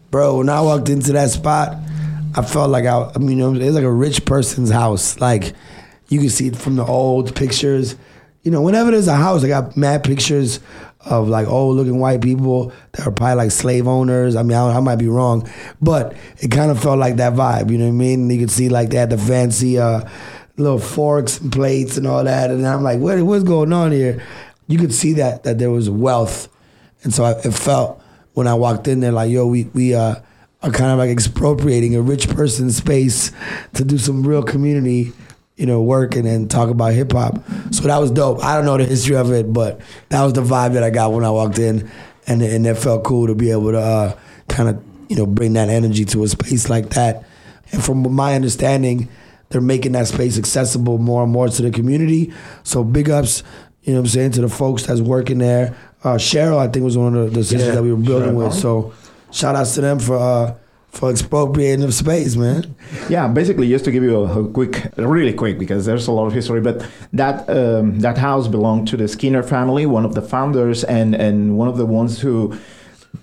Bro, 0.09 0.39
when 0.39 0.49
I 0.49 0.59
walked 0.61 0.89
into 0.89 1.11
that 1.11 1.29
spot, 1.29 1.77
I 2.33 2.41
felt 2.41 2.71
like 2.71 2.85
I, 2.85 3.11
I 3.13 3.19
mean, 3.19 3.39
it 3.39 3.45
was 3.47 3.75
like 3.75 3.83
a 3.83 3.91
rich 3.91 4.25
person's 4.25 4.71
house. 4.71 5.19
Like, 5.19 5.53
you 6.07 6.19
can 6.19 6.29
see 6.29 6.47
it 6.47 6.55
from 6.55 6.75
the 6.75 6.85
old 6.85 7.35
pictures. 7.35 7.95
You 8.43 8.51
know, 8.51 8.61
whenever 8.61 8.91
there's 8.91 9.07
a 9.07 9.15
house, 9.15 9.43
I 9.43 9.47
got 9.47 9.75
mad 9.75 10.03
pictures 10.03 10.59
of 11.05 11.27
like 11.27 11.47
old 11.47 11.75
looking 11.75 11.99
white 11.99 12.21
people 12.21 12.71
that 12.93 13.07
are 13.07 13.11
probably 13.11 13.35
like 13.35 13.51
slave 13.51 13.87
owners. 13.87 14.35
I 14.35 14.43
mean, 14.43 14.57
I, 14.57 14.77
I 14.77 14.79
might 14.79 14.97
be 14.97 15.07
wrong, 15.07 15.47
but 15.81 16.15
it 16.37 16.51
kind 16.51 16.71
of 16.71 16.81
felt 16.81 16.99
like 16.99 17.17
that 17.17 17.33
vibe. 17.33 17.71
You 17.71 17.77
know 17.77 17.85
what 17.85 17.91
I 17.91 17.93
mean? 17.93 18.29
You 18.29 18.39
could 18.39 18.51
see 18.51 18.69
like 18.69 18.89
they 18.89 18.97
had 18.97 19.09
the 19.09 19.17
fancy 19.17 19.79
uh, 19.79 20.07
little 20.57 20.79
forks 20.79 21.39
and 21.39 21.51
plates 21.51 21.97
and 21.97 22.07
all 22.07 22.23
that. 22.23 22.49
And 22.49 22.65
I'm 22.65 22.83
like, 22.83 22.99
what, 22.99 23.21
what's 23.23 23.43
going 23.43 23.73
on 23.73 23.91
here? 23.91 24.21
You 24.67 24.79
could 24.79 24.93
see 24.93 25.13
that 25.13 25.43
that 25.43 25.59
there 25.59 25.69
was 25.69 25.89
wealth, 25.89 26.47
and 27.03 27.13
so 27.13 27.23
I, 27.23 27.31
it 27.33 27.53
felt 27.53 28.01
when 28.33 28.47
I 28.47 28.55
walked 28.55 28.87
in 28.87 28.99
there 28.99 29.11
like, 29.11 29.29
yo, 29.29 29.45
we 29.45 29.65
we 29.73 29.93
uh, 29.93 30.15
are 30.63 30.71
kind 30.71 30.91
of 30.91 30.97
like 30.97 31.11
expropriating 31.11 31.95
a 31.95 32.01
rich 32.01 32.27
person's 32.29 32.77
space 32.77 33.31
to 33.73 33.83
do 33.83 33.99
some 33.99 34.25
real 34.25 34.41
community, 34.41 35.13
you 35.57 35.65
know, 35.65 35.81
work 35.81 36.15
and 36.15 36.25
then 36.25 36.47
talk 36.47 36.69
about 36.69 36.93
hip 36.93 37.11
hop. 37.13 37.41
So 37.71 37.83
that 37.83 37.97
was 37.97 38.11
dope. 38.11 38.43
I 38.43 38.55
don't 38.55 38.65
know 38.65 38.77
the 38.77 38.85
history 38.85 39.15
of 39.15 39.31
it, 39.31 39.51
but 39.53 39.79
that 40.09 40.23
was 40.23 40.33
the 40.33 40.41
vibe 40.41 40.73
that 40.73 40.83
I 40.83 40.89
got 40.89 41.13
when 41.13 41.23
I 41.23 41.29
walked 41.29 41.59
in, 41.59 41.89
and 42.27 42.41
and 42.41 42.67
it 42.67 42.75
felt 42.77 43.03
cool 43.03 43.27
to 43.27 43.35
be 43.35 43.51
able 43.51 43.71
to 43.71 43.79
uh, 43.79 44.19
kind 44.49 44.69
of 44.69 44.83
you 45.09 45.15
know 45.15 45.25
bring 45.25 45.53
that 45.53 45.69
energy 45.69 46.03
to 46.05 46.23
a 46.23 46.27
space 46.27 46.69
like 46.69 46.89
that. 46.91 47.23
And 47.71 47.83
from 47.83 48.13
my 48.13 48.35
understanding, 48.35 49.07
they're 49.49 49.61
making 49.61 49.93
that 49.93 50.07
space 50.07 50.37
accessible 50.37 50.97
more 50.97 51.23
and 51.23 51.31
more 51.31 51.47
to 51.47 51.61
the 51.61 51.71
community. 51.71 52.33
So 52.63 52.83
big 52.83 53.09
ups, 53.09 53.41
you 53.83 53.93
know 53.93 53.99
what 53.99 54.05
I'm 54.07 54.11
saying, 54.11 54.31
to 54.33 54.41
the 54.41 54.49
folks 54.49 54.83
that's 54.85 55.01
working 55.01 55.37
there. 55.39 55.75
Uh, 56.03 56.15
Cheryl, 56.15 56.57
I 56.59 56.67
think, 56.67 56.83
was 56.83 56.97
one 56.97 57.15
of 57.15 57.31
the, 57.31 57.39
the 57.39 57.43
sisters 57.43 57.67
Yeah, 57.69 57.75
that 57.75 57.83
we 57.83 57.91
were 57.91 57.97
building 57.97 58.31
Cheryl. 58.33 58.45
with. 58.49 58.53
So 58.53 58.93
shout 59.31 59.55
outs 59.55 59.73
to 59.75 59.81
them 59.81 59.99
for 59.99 60.17
uh, 60.17 60.55
for 60.95 61.11
expropriating 61.11 61.85
the 61.85 61.91
space, 61.91 62.35
man. 62.35 62.73
Yeah, 63.09 63.27
basically, 63.27 63.67
just 63.69 63.85
to 63.85 63.91
give 63.91 64.03
you 64.03 64.15
a, 64.15 64.43
a 64.43 64.47
quick, 64.47 64.89
really 64.97 65.33
quick, 65.33 65.59
because 65.59 65.85
there's 65.85 66.07
a 66.07 66.11
lot 66.11 66.25
of 66.25 66.33
history. 66.33 66.61
But 66.61 66.87
that 67.13 67.49
um, 67.49 67.99
that 67.99 68.17
house 68.17 68.47
belonged 68.47 68.87
to 68.89 68.97
the 68.97 69.07
Skinner 69.07 69.43
family, 69.43 69.85
one 69.85 70.05
of 70.05 70.15
the 70.15 70.21
founders, 70.21 70.83
and 70.85 71.13
and 71.15 71.57
one 71.57 71.67
of 71.67 71.77
the 71.77 71.85
ones 71.85 72.21
who 72.21 72.57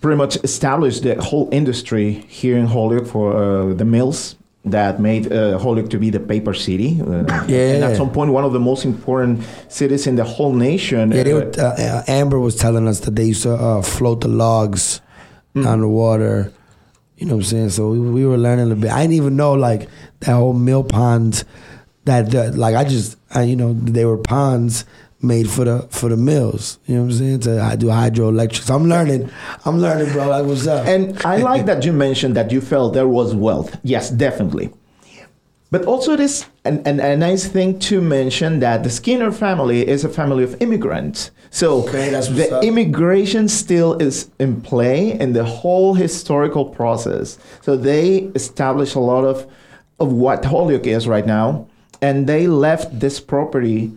pretty 0.00 0.16
much 0.16 0.36
established 0.44 1.02
the 1.02 1.14
whole 1.22 1.48
industry 1.52 2.12
here 2.28 2.56
in 2.58 2.66
Holyoke 2.66 3.06
for 3.06 3.26
uh, 3.36 3.74
the 3.74 3.84
mills 3.84 4.36
that 4.64 5.00
made 5.00 5.32
uh, 5.32 5.58
Holyoke 5.58 5.90
to 5.90 5.98
be 5.98 6.10
the 6.10 6.20
paper 6.20 6.54
city. 6.54 7.00
Uh, 7.00 7.24
Yeah. 7.48 7.74
And 7.74 7.84
at 7.84 7.96
some 7.96 8.10
point, 8.10 8.32
one 8.32 8.44
of 8.44 8.52
the 8.52 8.60
most 8.60 8.84
important 8.84 9.44
cities 9.68 10.06
in 10.06 10.16
the 10.16 10.24
whole 10.24 10.52
nation. 10.54 11.10
Yeah, 11.10 11.24
they 11.24 11.32
Uh, 11.32 11.44
uh, 11.58 11.62
uh, 11.62 12.02
Amber 12.06 12.38
was 12.38 12.54
telling 12.56 12.86
us 12.88 13.00
that 13.00 13.16
they 13.16 13.24
used 13.32 13.42
to 13.42 13.54
uh, 13.54 13.82
float 13.82 14.20
the 14.20 14.28
logs 14.28 15.00
down 15.54 15.80
the 15.80 15.88
water. 15.88 16.52
You 17.22 17.28
know 17.28 17.36
what 17.36 17.44
I'm 17.44 17.50
saying? 17.50 17.70
So 17.70 17.90
we, 17.90 18.00
we 18.00 18.26
were 18.26 18.36
learning 18.36 18.72
a 18.72 18.74
bit. 18.74 18.90
I 18.90 19.02
didn't 19.02 19.14
even 19.14 19.36
know 19.36 19.52
like 19.52 19.88
that 20.20 20.32
whole 20.32 20.54
mill 20.54 20.82
pond. 20.82 21.44
That, 22.04 22.56
like 22.56 22.74
I 22.74 22.82
just 22.82 23.16
I, 23.32 23.44
you 23.44 23.54
know 23.54 23.74
they 23.74 24.04
were 24.04 24.18
ponds 24.18 24.84
made 25.20 25.48
for 25.48 25.64
the 25.64 25.86
for 25.88 26.08
the 26.08 26.16
mills. 26.16 26.80
You 26.86 26.96
know 26.96 27.02
what 27.02 27.12
I'm 27.12 27.18
saying? 27.18 27.40
To 27.42 27.62
I 27.62 27.76
do 27.76 27.86
hydroelectric. 27.86 28.64
So 28.64 28.74
I'm 28.74 28.88
learning. 28.88 29.30
I'm 29.64 29.78
learning, 29.78 30.12
bro. 30.12 30.30
Like 30.30 30.46
what's 30.46 30.66
up? 30.66 30.84
And 30.84 31.16
I 31.24 31.36
like 31.36 31.66
that 31.66 31.84
you 31.84 31.92
mentioned 31.92 32.34
that 32.34 32.50
you 32.50 32.60
felt 32.60 32.92
there 32.92 33.06
was 33.06 33.36
wealth. 33.36 33.78
Yes, 33.84 34.10
definitely. 34.10 34.72
But 35.72 35.86
also, 35.86 36.12
it 36.12 36.20
is 36.20 36.44
an, 36.66 36.82
an, 36.84 37.00
a 37.00 37.16
nice 37.16 37.46
thing 37.46 37.78
to 37.88 38.02
mention 38.02 38.60
that 38.60 38.84
the 38.84 38.90
Skinner 38.90 39.32
family 39.32 39.88
is 39.88 40.04
a 40.04 40.08
family 40.10 40.44
of 40.44 40.60
immigrants. 40.60 41.30
So 41.48 41.82
Okay, 41.84 42.10
the 42.10 42.58
up. 42.58 42.62
immigration 42.62 43.48
still 43.48 43.94
is 43.94 44.30
in 44.38 44.60
play 44.60 45.18
in 45.18 45.32
the 45.32 45.44
whole 45.44 45.94
historical 45.94 46.66
process. 46.66 47.38
So 47.62 47.74
they 47.74 48.30
established 48.34 48.96
a 48.96 49.00
lot 49.00 49.24
of, 49.24 49.50
of 49.98 50.12
what 50.12 50.44
Holyoke 50.44 50.86
is 50.86 51.08
right 51.08 51.26
now, 51.26 51.66
and 52.02 52.26
they 52.26 52.46
left 52.46 53.00
this 53.00 53.18
property 53.18 53.92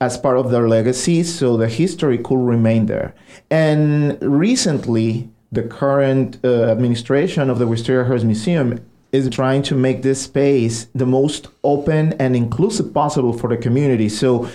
as 0.00 0.16
part 0.16 0.38
of 0.38 0.52
their 0.52 0.68
legacy 0.68 1.24
so 1.24 1.56
the 1.56 1.68
history 1.68 2.18
could 2.18 2.38
remain 2.38 2.86
there. 2.86 3.16
And 3.50 4.16
recently, 4.22 5.28
the 5.50 5.64
current 5.64 6.38
uh, 6.44 6.66
administration 6.70 7.50
of 7.50 7.58
the 7.58 7.66
Wistariahurst 7.66 8.22
Museum 8.22 8.78
is 9.16 9.30
trying 9.30 9.62
to 9.62 9.74
make 9.74 10.02
this 10.02 10.22
space 10.22 10.86
the 10.94 11.06
most 11.06 11.48
open 11.64 12.12
and 12.14 12.36
inclusive 12.36 12.92
possible 12.92 13.32
for 13.32 13.48
the 13.48 13.56
community. 13.56 14.08
So, 14.08 14.48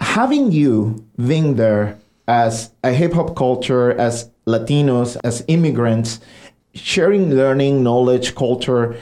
having 0.00 0.52
you 0.52 1.04
being 1.16 1.56
there 1.56 1.98
as 2.26 2.70
a 2.82 2.92
hip 2.92 3.12
hop 3.12 3.36
culture, 3.36 3.92
as 3.92 4.30
Latinos, 4.46 5.16
as 5.24 5.44
immigrants, 5.48 6.20
sharing 6.74 7.30
learning, 7.34 7.82
knowledge, 7.82 8.34
culture, 8.34 8.96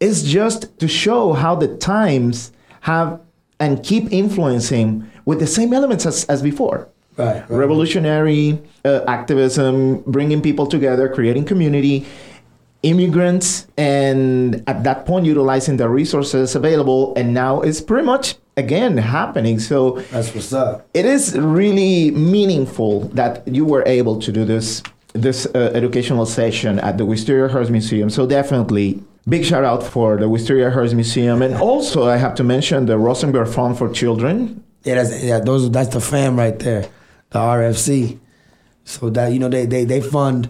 is 0.00 0.24
just 0.24 0.78
to 0.78 0.88
show 0.88 1.32
how 1.32 1.54
the 1.54 1.76
times 1.76 2.52
have 2.80 3.20
and 3.58 3.82
keep 3.82 4.12
influencing 4.12 5.10
with 5.24 5.40
the 5.40 5.46
same 5.46 5.72
elements 5.72 6.06
as, 6.06 6.24
as 6.26 6.42
before. 6.42 6.88
Right, 7.16 7.36
right. 7.36 7.50
Revolutionary 7.50 8.58
uh, 8.84 9.00
activism, 9.08 10.02
bringing 10.02 10.42
people 10.42 10.66
together, 10.66 11.08
creating 11.08 11.46
community, 11.46 12.06
immigrants, 12.90 13.66
and 13.76 14.62
at 14.66 14.84
that 14.84 15.04
point, 15.06 15.26
utilizing 15.26 15.76
the 15.76 15.88
resources 15.88 16.54
available. 16.54 17.14
And 17.16 17.34
now 17.34 17.60
it's 17.60 17.80
pretty 17.80 18.06
much 18.06 18.36
again 18.56 18.96
happening. 18.96 19.58
So 19.60 20.00
That's 20.12 20.34
what's 20.34 20.52
up. 20.52 20.86
it 20.94 21.04
is 21.04 21.36
really 21.38 22.10
meaningful 22.12 23.00
that 23.20 23.46
you 23.46 23.64
were 23.64 23.84
able 23.86 24.18
to 24.20 24.30
do 24.32 24.44
this 24.44 24.82
this 25.12 25.46
uh, 25.54 25.70
educational 25.74 26.26
session 26.26 26.78
at 26.80 26.98
the 26.98 27.04
Wistariahurst 27.04 27.70
Museum. 27.70 28.08
So 28.10 28.26
definitely 28.26 29.02
big 29.28 29.44
shout 29.44 29.64
out 29.64 29.82
for 29.82 30.16
the 30.18 30.26
Wistariahurst 30.34 30.94
Museum, 30.94 31.42
and 31.42 31.54
also 31.56 32.06
I 32.08 32.16
have 32.16 32.34
to 32.36 32.44
mention 32.44 32.86
the 32.86 32.96
Rosenberg 32.98 33.48
Fund 33.48 33.76
for 33.78 33.88
Children. 33.92 34.62
Yeah, 34.84 34.94
that's 35.02 35.24
yeah, 35.24 35.40
those 35.40 35.70
that's 35.70 35.88
the 35.96 36.00
fam 36.00 36.36
right 36.38 36.56
there, 36.58 36.82
the 37.30 37.38
RFC. 37.40 38.18
So 38.84 39.10
that 39.10 39.32
you 39.32 39.38
know 39.40 39.48
they 39.48 39.66
they 39.66 39.84
they 39.84 40.00
fund, 40.00 40.48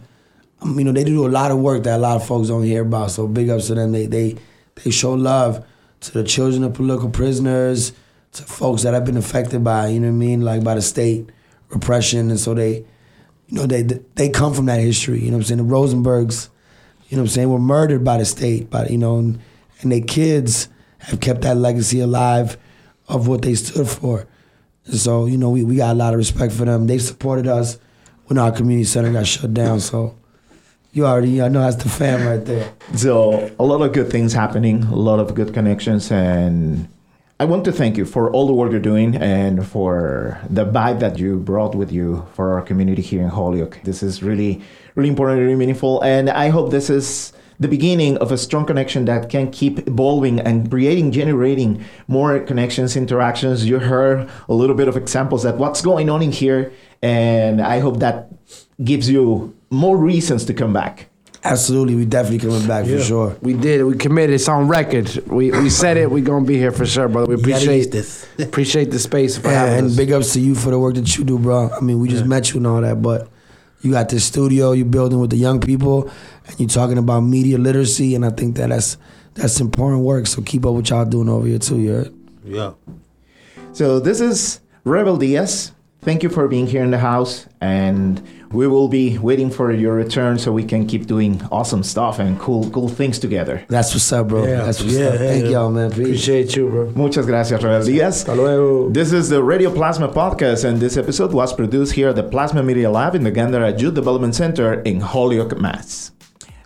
you 0.64 0.85
know 0.85 0.92
they 0.92 1.05
do 1.05 1.27
a 1.27 1.29
lot 1.29 1.51
of 1.51 1.59
work 1.59 1.85
that 1.85 1.97
a 1.97 2.03
lot 2.03 2.16
of 2.16 2.27
folks 2.27 2.49
don't 2.49 2.62
hear 2.62 2.83
about. 2.83 3.11
So 3.11 3.27
big 3.27 3.51
ups 3.51 3.69
to 3.69 3.75
them. 3.75 3.92
They 3.92 4.07
they 4.07 4.37
they 4.77 4.90
show 4.90 5.14
love 5.14 5.64
to 6.01 6.12
the 6.12 6.25
children 6.25 6.64
of 6.64 6.75
political 6.75 7.11
prisoners, 7.11 7.92
to 8.33 8.42
folks 8.42 8.83
that 8.83 8.95
have 8.95 9.05
been 9.05 9.16
affected 9.16 9.62
by 9.64 9.88
you 9.88 10.01
know 10.01 10.09
what 10.09 10.14
I 10.14 10.16
mean, 10.16 10.40
like 10.42 10.64
by 10.64 10.75
the 10.75 10.83
state 10.83 11.31
repression, 11.69 12.31
and 12.31 12.38
so 12.38 12.55
they, 12.55 12.85
you 13.49 13.59
know 13.59 13.66
they 13.66 13.83
they 13.83 14.29
come 14.29 14.55
from 14.55 14.66
that 14.66 14.81
history. 14.81 15.21
You 15.21 15.31
know 15.31 15.38
what 15.38 15.51
I'm 15.51 15.59
saying? 15.59 15.69
The 15.69 15.75
Rosenbergs, 15.75 16.49
you 17.09 17.16
know 17.16 17.23
what 17.23 17.29
I'm 17.29 17.35
saying, 17.35 17.51
were 17.51 17.59
murdered 17.59 18.05
by 18.05 18.19
the 18.19 18.25
state, 18.25 18.71
by 18.71 18.87
you 18.87 18.99
know, 18.99 19.19
and, 19.19 19.40
and 19.81 19.92
their 19.92 20.01
kids 20.01 20.69
have 20.99 21.21
kept 21.21 21.42
that 21.42 21.57
legacy 21.57 22.01
alive 22.01 22.57
of 23.09 23.29
what 23.29 23.42
they 23.42 23.55
stood 23.55 23.88
for. 23.88 24.27
And 24.87 24.97
so, 24.97 25.27
you 25.27 25.37
know, 25.37 25.51
we, 25.51 25.64
we 25.64 25.77
got 25.77 25.92
a 25.92 25.99
lot 25.99 26.12
of 26.12 26.19
respect 26.19 26.53
for 26.53 26.64
them. 26.64 26.87
They 26.87 26.99
supported 26.99 27.47
us 27.47 27.79
when 28.27 28.38
our 28.38 28.53
community 28.53 28.85
center 28.85 29.12
got 29.12 29.27
shut 29.27 29.53
down. 29.55 29.81
So 29.81 30.16
you 30.96 31.04
already 31.04 31.42
I 31.42 31.48
know 31.48 31.61
that's 31.61 31.82
the 31.82 31.90
fam 31.90 32.26
right 32.26 32.42
there. 32.42 32.72
So 32.94 33.54
a 33.59 33.64
lot 33.64 33.82
of 33.82 33.92
good 33.92 34.11
things 34.11 34.32
happening, 34.32 34.82
a 34.85 34.96
lot 34.96 35.20
of 35.20 35.35
good 35.35 35.52
connections, 35.52 36.11
and 36.11 36.88
I 37.38 37.44
want 37.44 37.66
to 37.66 37.72
thank 37.72 37.98
you 37.98 38.06
for 38.06 38.30
all 38.30 38.46
the 38.46 38.54
work 38.54 38.70
you're 38.70 38.80
doing 38.80 39.14
and 39.14 39.66
for 39.66 40.40
the 40.48 40.64
vibe 40.64 41.00
that 41.00 41.18
you 41.18 41.37
brought 41.38 41.74
with 41.74 41.92
you 41.92 42.26
for 42.32 42.54
our 42.54 42.62
community 42.62 43.02
here 43.02 43.20
in 43.20 43.28
Holyoke. 43.28 43.78
This 43.85 44.02
is 44.02 44.22
really, 44.22 44.62
really 44.94 45.11
important, 45.11 45.42
really 45.42 45.54
meaningful, 45.54 46.00
and 46.00 46.30
I 46.30 46.48
hope 46.48 46.70
this 46.70 46.88
is 46.88 47.35
the 47.61 47.68
beginning 47.68 48.16
of 48.18 48.32
a 48.32 48.38
strong 48.38 48.64
connection 48.64 49.04
that 49.04 49.28
can 49.28 49.50
keep 49.50 49.87
evolving 49.87 50.40
and 50.40 50.70
creating, 50.70 51.12
generating 51.12 51.85
more 52.09 52.40
connections, 52.40 52.96
interactions. 52.96 53.66
You 53.66 53.80
heard 53.80 54.30
a 54.48 54.54
little 54.54 54.76
bit 54.76 54.88
of 54.88 54.96
examples 54.96 55.42
that 55.42 55.59
what's 55.59 55.82
going 55.82 56.09
on 56.09 56.22
in 56.22 56.32
here, 56.32 56.72
and 57.02 57.61
I 57.61 57.80
hope 57.80 57.98
that 57.98 58.30
gives 58.82 59.11
you 59.11 59.56
more 59.70 59.96
reasons 59.96 60.44
to 60.46 60.55
come 60.55 60.72
back. 60.72 61.09
Absolutely, 61.44 61.94
we 61.94 62.05
definitely 62.05 62.38
coming 62.48 62.66
back 62.66 62.87
for 62.87 63.00
sure. 63.00 63.37
We 63.40 63.52
did. 63.55 63.85
We 63.85 63.96
committed. 63.96 64.35
It's 64.35 64.48
on 64.48 64.66
record. 64.66 65.09
We 65.29 65.52
we 65.52 65.70
said 65.70 65.96
it. 65.96 66.11
We 66.11 66.20
gonna 66.20 66.44
be 66.44 66.57
here 66.57 66.72
for 66.72 66.85
sure, 66.85 67.07
brother. 67.09 67.29
We 67.29 67.35
appreciate 67.40 67.76
use 67.76 67.88
this. 67.90 68.26
appreciate 68.40 68.90
the 68.90 68.98
space 68.98 69.38
for 69.38 69.48
Yeah, 69.48 69.61
having 69.66 69.79
and 69.79 69.87
us. 69.88 69.96
big 69.96 70.11
ups 70.11 70.33
to 70.33 70.40
you 70.40 70.57
for 70.57 70.70
the 70.70 70.79
work 70.79 70.94
that 70.96 71.16
you 71.16 71.22
do, 71.22 71.38
bro. 71.38 71.70
I 71.70 71.81
mean, 71.81 72.00
we 72.00 72.09
just 72.09 72.24
met 72.26 72.50
you 72.52 72.57
and 72.57 72.66
all 72.66 72.81
that, 72.81 73.00
but 73.00 73.29
you 73.83 73.92
got 73.92 74.09
this 74.09 74.24
studio 74.24 74.72
You're 74.72 74.87
building 74.87 75.20
with 75.20 75.31
the 75.31 75.37
young 75.37 75.61
people, 75.61 76.11
and 76.48 76.59
you're 76.59 76.68
talking 76.68 76.98
about 76.98 77.20
media 77.20 77.59
literacy, 77.59 78.16
and 78.16 78.24
I 78.26 78.31
think 78.31 78.57
that 78.57 78.70
that's 78.70 78.96
that's 79.35 79.61
important 79.61 80.02
work. 80.02 80.26
So 80.26 80.42
keep 80.42 80.66
up 80.66 80.74
what 80.74 80.90
y'all 80.90 81.05
doing 81.05 81.29
over 81.29 81.46
here 81.46 81.61
too. 81.61 81.79
You 81.79 81.90
heard? 81.92 82.14
Yeah. 82.44 82.72
So 83.72 84.00
this 84.00 84.20
is 84.20 84.61
Rebel 84.83 85.16
Diaz. 85.16 85.70
Thank 86.00 86.22
you 86.24 86.29
for 86.29 86.48
being 86.48 86.66
here 86.66 86.83
in 86.83 86.90
the 86.90 86.98
house, 86.98 87.46
and 87.61 88.20
we 88.52 88.66
will 88.66 88.88
be 88.88 89.18
waiting 89.18 89.50
for 89.50 89.72
your 89.72 89.94
return 89.94 90.38
so 90.38 90.52
we 90.52 90.64
can 90.64 90.87
keep 90.87 91.06
doing 91.06 91.40
awesome 91.50 91.82
stuff 91.82 92.18
and 92.18 92.38
cool, 92.38 92.70
cool 92.70 92.88
things 92.88 93.18
together. 93.18 93.64
That's 93.68 93.92
what's 93.94 94.12
up, 94.12 94.28
bro. 94.28 94.44
Yeah, 94.44 94.64
that's 94.64 94.80
what's 94.80 94.94
yeah, 94.94 95.06
up. 95.06 95.12
yeah, 95.14 95.18
Thank 95.18 95.44
yeah. 95.44 95.50
y'all, 95.50 95.70
man. 95.70 95.90
Peace. 95.90 95.98
Appreciate 96.00 96.56
you, 96.56 96.68
bro. 96.68 96.90
Muchas 96.94 97.26
gracias, 97.26 97.62
Rebel 97.62 97.85
Diaz. 97.85 98.24
Hasta 98.24 98.35
luego. 98.35 98.90
This 98.90 99.12
is 99.12 99.28
the 99.28 99.42
Radio 99.42 99.72
Plasma 99.72 100.09
podcast, 100.09 100.64
and 100.64 100.80
this 100.80 100.96
episode 100.96 101.32
was 101.32 101.52
produced 101.52 101.92
here 101.92 102.09
at 102.09 102.16
the 102.16 102.22
Plasma 102.22 102.62
Media 102.62 102.90
Lab 102.90 103.14
in 103.14 103.24
the 103.24 103.32
Gandara 103.32 103.78
Youth 103.78 103.94
Development 103.94 104.35
Center 104.35 104.80
in 104.82 105.00
Holyoke, 105.00 105.59
Mass. 105.59 106.12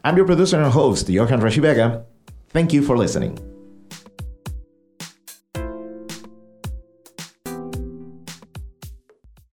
I'm 0.05 0.17
your 0.17 0.27
producer 0.27 0.61
and 0.61 0.73
host, 0.73 1.09
Johan 1.09 1.41
Rashi 1.41 1.61
Vega. 1.61 2.05
Thank 2.51 2.73
you 2.73 2.83
for 2.83 2.97
listening. 2.97 3.50